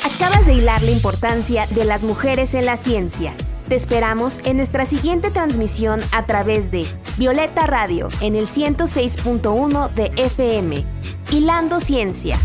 Acabas 0.04 0.44
de 0.44 0.54
hilar 0.54 0.82
la 0.82 0.90
importancia 0.90 1.66
de 1.70 1.86
las 1.86 2.02
mujeres 2.02 2.54
en 2.54 2.66
la 2.66 2.76
ciencia. 2.76 3.32
Te 3.66 3.76
esperamos 3.76 4.40
en 4.44 4.58
nuestra 4.58 4.84
siguiente 4.84 5.30
transmisión 5.30 6.00
a 6.12 6.26
través 6.26 6.70
de 6.70 6.86
Violeta 7.16 7.66
Radio 7.66 8.08
en 8.20 8.36
el 8.36 8.46
106.1 8.46 9.90
de 9.94 10.12
FM. 10.16 10.84
Hilando 11.30 11.80
Ciencia. 11.80 12.38